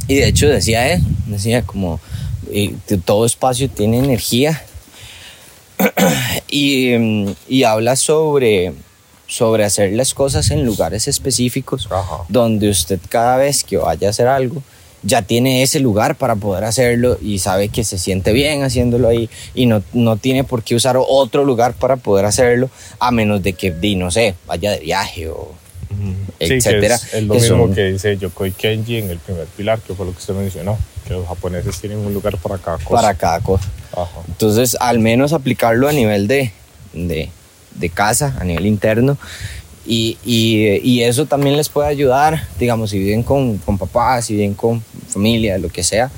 Y 0.07 0.15
de 0.15 0.27
hecho 0.27 0.47
decía 0.47 0.93
él, 0.93 1.01
decía 1.27 1.61
como 1.63 1.99
eh, 2.51 2.73
todo 3.05 3.25
espacio 3.25 3.69
tiene 3.69 3.99
energía 3.99 4.63
y, 6.49 6.93
y 7.47 7.63
habla 7.63 7.95
sobre, 7.95 8.73
sobre 9.29 9.63
hacer 9.63 9.93
las 9.93 10.13
cosas 10.13 10.49
en 10.49 10.65
lugares 10.65 11.07
específicos 11.07 11.87
Ajá. 11.91 12.23
donde 12.29 12.67
usted 12.69 12.99
cada 13.09 13.37
vez 13.37 13.63
que 13.63 13.77
vaya 13.77 14.07
a 14.07 14.09
hacer 14.09 14.27
algo 14.27 14.61
ya 15.03 15.21
tiene 15.21 15.61
ese 15.61 15.79
lugar 15.79 16.15
para 16.15 16.35
poder 16.35 16.63
hacerlo 16.65 17.17
y 17.21 17.39
sabe 17.39 17.69
que 17.69 17.83
se 17.85 17.97
siente 17.97 18.33
bien 18.33 18.63
haciéndolo 18.63 19.07
ahí 19.07 19.29
y 19.55 19.65
no, 19.67 19.81
no 19.93 20.17
tiene 20.17 20.43
por 20.43 20.63
qué 20.63 20.75
usar 20.75 20.97
otro 20.99 21.45
lugar 21.45 21.73
para 21.73 21.95
poder 21.95 22.25
hacerlo 22.25 22.69
a 22.99 23.11
menos 23.11 23.41
de 23.43 23.53
que, 23.53 23.71
di, 23.71 23.95
no 23.95 24.11
sé, 24.11 24.33
vaya 24.45 24.71
de 24.71 24.79
viaje 24.79 25.29
o 25.29 25.53
Sí, 26.39 26.47
que 26.47 26.55
etcétera, 26.57 26.95
es, 26.95 27.13
es 27.13 27.23
lo 27.23 27.33
que 27.35 27.39
mismo 27.41 27.57
son- 27.65 27.73
que 27.75 27.83
dice 27.91 28.17
Yokoi 28.17 28.51
Kenji 28.51 28.97
en 28.97 29.09
el 29.09 29.17
primer 29.19 29.45
pilar, 29.47 29.79
que 29.79 29.93
fue 29.93 30.05
lo 30.05 30.11
que 30.11 30.19
usted 30.19 30.33
mencionó, 30.33 30.77
que 31.07 31.13
los 31.13 31.27
japoneses 31.27 31.79
tienen 31.79 31.99
un 31.99 32.13
lugar 32.13 32.37
para 32.37 32.57
cada 32.57 32.77
cosa. 32.77 32.89
para 33.01 33.13
cada 33.15 33.39
cosa. 33.41 33.65
Ajá. 33.93 34.21
Entonces, 34.27 34.75
al 34.79 34.99
menos 34.99 35.33
aplicarlo 35.33 35.87
a 35.89 35.91
nivel 35.91 36.27
de, 36.27 36.51
de, 36.93 37.29
de 37.79 37.89
casa, 37.89 38.35
a 38.39 38.43
nivel 38.43 38.65
interno. 38.65 39.17
Y, 39.85 40.17
y, 40.23 40.79
y 40.83 41.03
eso 41.03 41.25
también 41.25 41.57
les 41.57 41.69
puede 41.69 41.87
ayudar, 41.87 42.43
digamos, 42.59 42.91
si 42.91 42.99
viven 42.99 43.23
con, 43.23 43.57
con 43.57 43.77
papás, 43.77 44.25
si 44.25 44.33
viven 44.35 44.53
con 44.53 44.83
familia, 45.07 45.57
lo 45.57 45.69
que 45.69 45.83
sea, 45.83 46.11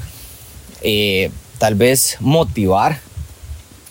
eh, 0.81 1.31
tal 1.57 1.75
vez 1.75 2.17
motivar 2.19 2.99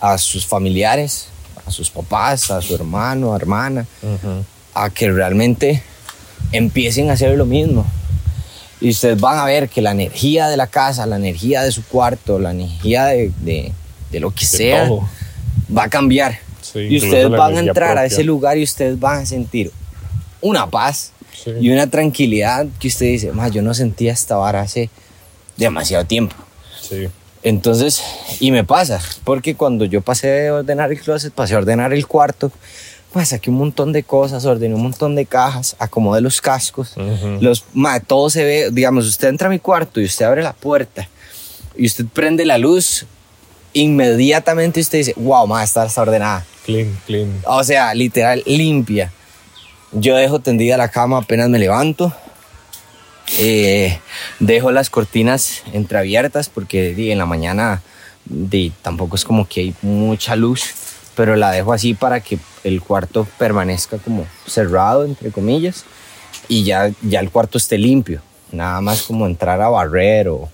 a 0.00 0.18
sus 0.18 0.44
familiares, 0.46 1.28
a 1.66 1.70
sus 1.70 1.88
papás, 1.88 2.50
a 2.50 2.60
su 2.60 2.74
hermano, 2.74 3.34
hermana, 3.34 3.86
Ujú. 4.02 4.44
a 4.74 4.90
que 4.90 5.10
realmente 5.10 5.82
empiecen 6.52 7.08
a 7.08 7.14
hacer 7.14 7.36
lo 7.38 7.46
mismo. 7.46 7.86
Y 8.82 8.90
ustedes 8.90 9.20
van 9.20 9.38
a 9.38 9.44
ver 9.44 9.68
que 9.68 9.80
la 9.82 9.92
energía 9.92 10.48
de 10.48 10.56
la 10.56 10.66
casa, 10.66 11.06
la 11.06 11.16
energía 11.16 11.62
de 11.62 11.70
su 11.72 11.84
cuarto, 11.84 12.38
la 12.38 12.50
energía 12.50 13.06
de, 13.06 13.30
de- 13.40 13.72
de 14.10 14.20
lo 14.20 14.30
que 14.32 14.40
De 14.40 14.46
sea, 14.46 14.86
todo. 14.88 15.08
va 15.74 15.84
a 15.84 15.88
cambiar. 15.88 16.38
Sí, 16.72 16.80
y 16.80 16.96
ustedes 16.98 17.28
van 17.30 17.56
a 17.56 17.60
entrar 17.60 17.98
a 17.98 18.04
ese 18.04 18.22
lugar 18.24 18.58
y 18.58 18.62
ustedes 18.62 18.98
van 18.98 19.22
a 19.22 19.26
sentir 19.26 19.70
una 20.40 20.68
paz 20.70 21.12
Sí. 21.32 21.52
y 21.60 21.70
una 21.70 21.88
tranquilidad 21.88 22.66
que 22.78 22.88
usted 22.88 23.06
dice, 23.06 23.32
"Ma, 23.32 23.48
yo 23.48 23.62
no 23.62 23.72
sentía 23.74 24.12
esta 24.12 24.36
vara 24.36 24.60
hace 24.60 24.90
demasiado 25.56 26.04
tiempo. 26.04 26.34
Sí. 26.80 27.08
Entonces, 27.42 28.02
y 28.40 28.50
me 28.52 28.64
pasa, 28.64 29.00
porque 29.24 29.54
cuando 29.54 29.84
yo 29.86 30.02
pasé 30.02 30.28
de 30.28 30.50
ordenar 30.50 30.92
el 30.92 31.00
closet, 31.00 31.32
pasé 31.32 31.54
a 31.54 31.58
ordenar 31.58 31.92
el 31.92 32.06
cuarto, 32.06 32.52
pues 33.12 33.30
saqué 33.30 33.48
un 33.50 33.56
montón 33.56 33.92
de 33.92 34.02
cosas, 34.02 34.44
ordené 34.44 34.74
un 34.74 34.82
montón 34.82 35.14
de 35.16 35.24
cajas, 35.26 35.74
acomodé 35.78 36.20
los 36.20 36.40
cascos, 36.40 36.94
los, 37.40 37.64
ma, 37.72 37.98
todo 38.00 38.28
se 38.30 38.44
ve, 38.44 38.68
digamos, 38.70 39.06
usted 39.06 39.28
entra 39.28 39.48
a 39.48 39.50
mi 39.50 39.58
cuarto 39.58 40.00
y 40.00 40.04
usted 40.04 40.26
abre 40.26 40.42
la 40.42 40.52
puerta 40.52 41.08
y 41.76 41.86
usted 41.86 42.04
prende 42.12 42.44
la 42.44 42.58
luz, 42.58 43.06
inmediatamente 43.72 44.80
usted 44.80 44.98
dice, 44.98 45.14
wow, 45.16 45.46
ma, 45.46 45.62
esta 45.62 45.84
está 45.84 46.02
ordenada. 46.02 46.44
Clean, 46.64 46.98
clean. 47.06 47.40
O 47.46 47.62
sea, 47.64 47.94
literal, 47.94 48.42
limpia. 48.46 49.12
Yo 49.92 50.16
dejo 50.16 50.40
tendida 50.40 50.76
la 50.76 50.88
cama 50.88 51.18
apenas 51.18 51.48
me 51.48 51.58
levanto. 51.58 52.12
Eh, 53.38 53.98
dejo 54.40 54.72
las 54.72 54.90
cortinas 54.90 55.62
entreabiertas 55.72 56.48
porque 56.48 57.12
en 57.12 57.18
la 57.18 57.26
mañana 57.26 57.80
di, 58.24 58.72
tampoco 58.82 59.16
es 59.16 59.24
como 59.24 59.48
que 59.48 59.60
hay 59.60 59.74
mucha 59.82 60.36
luz, 60.36 60.62
pero 61.14 61.36
la 61.36 61.50
dejo 61.52 61.72
así 61.72 61.94
para 61.94 62.20
que 62.20 62.38
el 62.64 62.80
cuarto 62.82 63.26
permanezca 63.38 63.98
como 63.98 64.26
cerrado, 64.46 65.04
entre 65.04 65.30
comillas, 65.30 65.84
y 66.48 66.64
ya, 66.64 66.90
ya 67.02 67.20
el 67.20 67.30
cuarto 67.30 67.58
esté 67.58 67.78
limpio. 67.78 68.20
Nada 68.52 68.80
más 68.80 69.02
como 69.02 69.26
entrar 69.26 69.60
a 69.60 69.68
barrer 69.68 70.28
o 70.28 70.48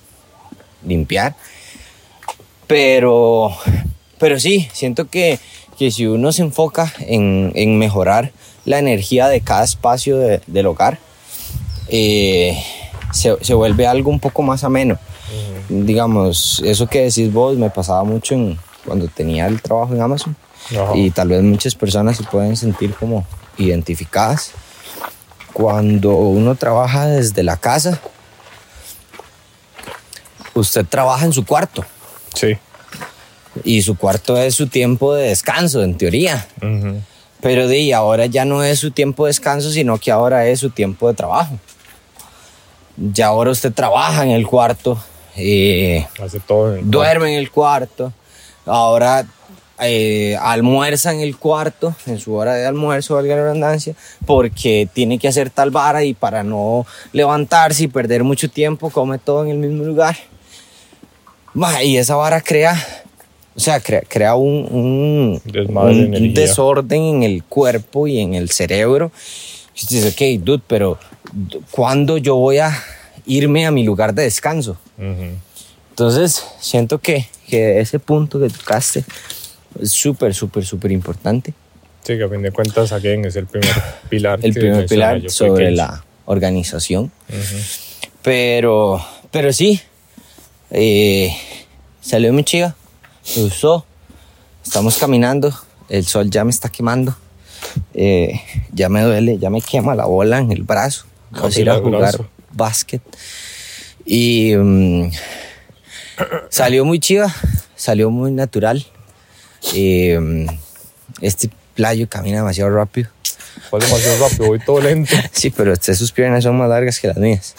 limpiar. 0.85 1.35
Pero, 2.67 3.51
pero 4.19 4.39
sí, 4.39 4.67
siento 4.73 5.07
que, 5.09 5.39
que 5.77 5.89
si 5.91 6.05
uno 6.05 6.31
se 6.31 6.41
enfoca 6.41 6.93
en, 6.99 7.51
en 7.55 7.77
mejorar 7.77 8.31
la 8.65 8.79
energía 8.79 9.27
de 9.29 9.41
cada 9.41 9.63
espacio 9.63 10.17
de- 10.17 10.41
del 10.47 10.67
hogar, 10.67 10.99
eh, 11.87 12.61
se, 13.13 13.37
se 13.41 13.53
vuelve 13.53 13.87
algo 13.87 14.09
un 14.11 14.19
poco 14.19 14.41
más 14.41 14.63
ameno. 14.65 14.97
Digamos, 15.69 16.61
eso 16.65 16.87
que 16.87 17.03
decís 17.03 17.31
vos 17.31 17.57
me 17.57 17.69
pasaba 17.69 18.03
mucho 18.03 18.35
en, 18.35 18.57
cuando 18.85 19.07
tenía 19.07 19.47
el 19.47 19.61
trabajo 19.61 19.93
en 19.93 20.01
Amazon 20.01 20.35
y 20.95 21.11
tal 21.11 21.29
vez 21.29 21.41
muchas 21.43 21.75
personas 21.75 22.17
se 22.17 22.23
pueden 22.23 22.55
sentir 22.57 22.93
como 22.93 23.25
identificadas. 23.57 24.51
Cuando 25.53 26.15
uno 26.15 26.55
trabaja 26.55 27.07
desde 27.07 27.43
la 27.43 27.55
casa, 27.57 27.99
usted 30.53 30.85
trabaja 30.85 31.25
en 31.25 31.33
su 31.33 31.45
cuarto 31.45 31.85
Sí. 32.37 32.57
y 33.63 33.81
su 33.81 33.97
cuarto 33.97 34.37
es 34.37 34.53
su 34.55 34.67
tiempo 34.67 35.15
de 35.15 35.29
descanso, 35.29 35.83
en 35.83 35.97
teoría. 35.97 36.47
Pero 37.41 37.67
de 37.67 37.93
ahora 37.93 38.25
ya 38.27 38.45
no 38.45 38.63
es 38.63 38.79
su 38.79 38.91
tiempo 38.91 39.25
de 39.25 39.29
descanso, 39.29 39.71
sino 39.71 39.97
que 39.97 40.11
ahora 40.11 40.47
es 40.47 40.59
su 40.59 40.69
tiempo 40.69 41.07
de 41.07 41.13
trabajo. 41.15 41.57
Ya 42.95 43.27
ahora 43.27 43.51
usted 43.51 43.71
trabaja 43.73 44.23
en 44.23 44.31
el 44.31 44.45
cuarto, 44.47 44.97
eh, 45.35 46.07
Hace 46.23 46.39
todo. 46.39 46.73
en 46.73 46.79
el 46.79 46.91
duerme 46.91 47.33
en 47.33 47.39
el 47.39 47.51
cuarto, 47.51 48.11
ahora 48.65 49.25
eh, 49.79 50.35
almuerza 50.41 51.13
en 51.13 51.19
el 51.21 51.37
cuarto, 51.37 51.95
en 52.07 52.19
su 52.19 52.33
hora 52.33 52.55
de 52.55 52.65
almuerzo, 52.65 53.13
valga 53.15 53.35
la 53.35 53.43
redundancia, 53.43 53.93
porque 54.25 54.89
tiene 54.91 55.19
que 55.19 55.27
hacer 55.27 55.51
tal 55.51 55.69
vara 55.69 56.03
y 56.03 56.15
para 56.15 56.43
no 56.43 56.87
levantarse 57.13 57.83
y 57.83 57.87
perder 57.87 58.23
mucho 58.23 58.49
tiempo, 58.49 58.89
come 58.89 59.19
todo 59.19 59.43
en 59.43 59.51
el 59.51 59.57
mismo 59.57 59.83
lugar. 59.83 60.17
Ma, 61.57 61.83
Y 61.83 61.97
esa 61.97 62.15
vara 62.15 62.39
crea, 62.41 62.75
o 63.55 63.59
sea, 63.59 63.79
crea, 63.79 64.01
crea 64.07 64.35
un, 64.35 64.67
un- 64.71 65.41
de 66.33 66.41
desorden 66.41 67.01
en 67.03 67.23
el 67.23 67.43
cuerpo 67.43 68.07
y 68.07 68.19
en 68.19 68.35
el 68.35 68.51
cerebro. 68.51 69.11
Y 69.75 69.81
usted 69.83 69.95
dice, 70.03 70.37
ok, 70.37 70.43
dude, 70.43 70.63
pero 70.67 70.99
¿cuándo 71.71 72.17
yo 72.17 72.35
voy 72.35 72.59
a 72.59 72.77
irme 73.25 73.65
a 73.65 73.71
mi 73.71 73.83
lugar 73.83 74.13
de 74.13 74.23
descanso? 74.23 74.77
Entonces, 75.89 76.45
siento 76.59 76.99
que, 76.99 77.27
que 77.49 77.79
ese 77.79 77.97
punto 77.99 78.39
que 78.39 78.49
tocaste 78.49 79.03
es 79.81 79.91
súper, 79.91 80.33
súper, 80.35 80.63
súper 80.65 80.91
importante. 80.91 81.53
Sí, 82.03 82.17
que 82.17 82.23
a 82.23 82.29
fin 82.29 82.41
de 82.43 82.51
cuentas, 82.51 82.91
again, 82.91 83.25
es 83.25 83.35
el 83.35 83.47
primer 83.47 83.69
pilar. 84.09 84.39
El 84.43 84.53
primer 84.53 84.85
pilar 84.85 85.29
sobre 85.29 85.71
la 85.71 86.03
organización. 86.25 87.11
Pero, 88.21 89.03
pero 89.31 89.51
sí, 89.53 89.79
eh, 90.71 91.35
salió 92.07 92.31
muy 92.31 92.43
chiva, 92.43 92.73
me 93.35 93.43
gustó. 93.43 93.85
Estamos 94.63 94.97
caminando, 94.97 95.53
el 95.89 96.05
sol 96.05 96.29
ya 96.29 96.43
me 96.43 96.51
está 96.51 96.69
quemando, 96.69 97.15
eh, 97.93 98.41
ya 98.71 98.89
me 98.89 99.01
duele, 99.01 99.37
ya 99.37 99.49
me 99.49 99.61
quema 99.61 99.93
la 99.93 100.05
bola 100.05 100.39
en 100.39 100.51
el 100.51 100.63
brazo. 100.63 101.05
Vamos 101.31 101.55
a 101.55 101.59
ir 101.59 101.69
a 101.69 101.79
jugar 101.79 102.15
básquet. 102.51 103.01
Y 104.05 104.53
mm, 104.55 105.11
salió 106.49 106.85
muy 106.85 106.99
chiva, 106.99 107.33
salió 107.75 108.09
muy 108.09 108.31
natural. 108.31 108.85
Eh, 109.73 110.47
este 111.21 111.49
playo 111.75 112.07
camina 112.07 112.37
demasiado 112.37 112.69
rápido. 112.69 113.09
Fue 113.69 113.79
demasiado 113.79 114.27
rápido, 114.27 114.47
voy 114.47 114.59
todo 114.59 114.79
lento. 114.79 115.13
Sí, 115.33 115.49
pero 115.49 115.73
usted, 115.73 115.93
sus 115.93 116.11
piernas 116.13 116.43
son 116.43 116.57
más 116.57 116.69
largas 116.69 116.99
que 116.99 117.07
las 117.07 117.17
mías. 117.17 117.53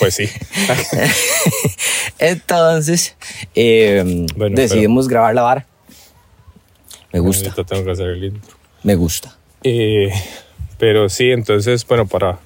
Pues 0.00 0.14
sí. 0.14 0.28
Entonces, 2.18 3.14
eh, 3.54 4.26
Bueno, 4.36 4.56
decidimos 4.56 5.08
grabar 5.08 5.34
la 5.34 5.42
vara. 5.42 5.66
Me 7.12 7.20
gusta, 7.20 7.50
Ahorita 7.50 7.64
tengo 7.64 7.84
que 7.84 7.90
hacer 7.92 8.08
el 8.08 8.24
intro. 8.24 8.56
me 8.82 8.94
gusta. 8.94 9.36
Eh, 9.62 10.10
pero 10.78 11.08
sí, 11.08 11.30
entonces, 11.30 11.86
bueno, 11.86 12.06
para, 12.06 12.38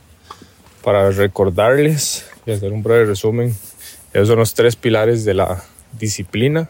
para 0.82 1.10
recordarles 1.10 2.24
y 2.46 2.52
hacer 2.52 2.72
un 2.72 2.82
breve 2.82 3.04
resumen, 3.06 3.56
esos 4.12 4.28
son 4.28 4.38
los 4.38 4.54
tres 4.54 4.76
pilares 4.76 5.24
de 5.24 5.34
la 5.34 5.62
disciplina 5.98 6.68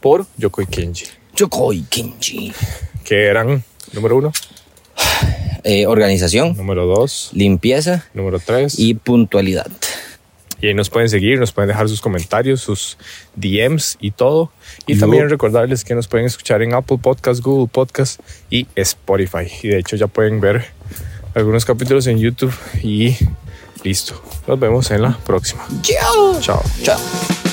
por 0.00 0.26
Yokoi 0.38 0.66
Kenji, 0.66 1.06
Yokoi 1.34 1.82
Kenji. 1.90 2.52
que 3.04 3.26
eran 3.26 3.64
número 3.92 4.16
uno, 4.16 4.32
Eh, 5.64 5.86
organización, 5.86 6.56
número 6.56 6.84
dos, 6.86 7.30
limpieza 7.32 8.04
número 8.14 8.38
tres. 8.38 8.78
y 8.78 8.94
puntualidad. 8.94 9.66
Y 10.64 10.68
ahí 10.68 10.74
nos 10.74 10.88
pueden 10.88 11.10
seguir, 11.10 11.38
nos 11.38 11.52
pueden 11.52 11.68
dejar 11.68 11.90
sus 11.90 12.00
comentarios, 12.00 12.62
sus 12.62 12.96
DMs 13.36 13.98
y 14.00 14.12
todo. 14.12 14.50
Y 14.86 14.94
Yo- 14.94 15.00
también 15.00 15.28
recordarles 15.28 15.84
que 15.84 15.94
nos 15.94 16.08
pueden 16.08 16.24
escuchar 16.26 16.62
en 16.62 16.72
Apple 16.72 16.96
Podcast, 17.02 17.42
Google 17.42 17.68
Podcast 17.70 18.18
y 18.48 18.66
Spotify. 18.74 19.46
Y 19.62 19.68
de 19.68 19.78
hecho 19.80 19.96
ya 19.96 20.06
pueden 20.06 20.40
ver 20.40 20.64
algunos 21.34 21.66
capítulos 21.66 22.06
en 22.06 22.16
YouTube 22.18 22.54
y 22.82 23.14
listo. 23.82 24.22
Nos 24.46 24.58
vemos 24.58 24.90
en 24.90 25.02
la 25.02 25.18
próxima. 25.18 25.66
Chao. 25.82 26.40
Chao. 26.40 26.62
Chao. 26.82 27.43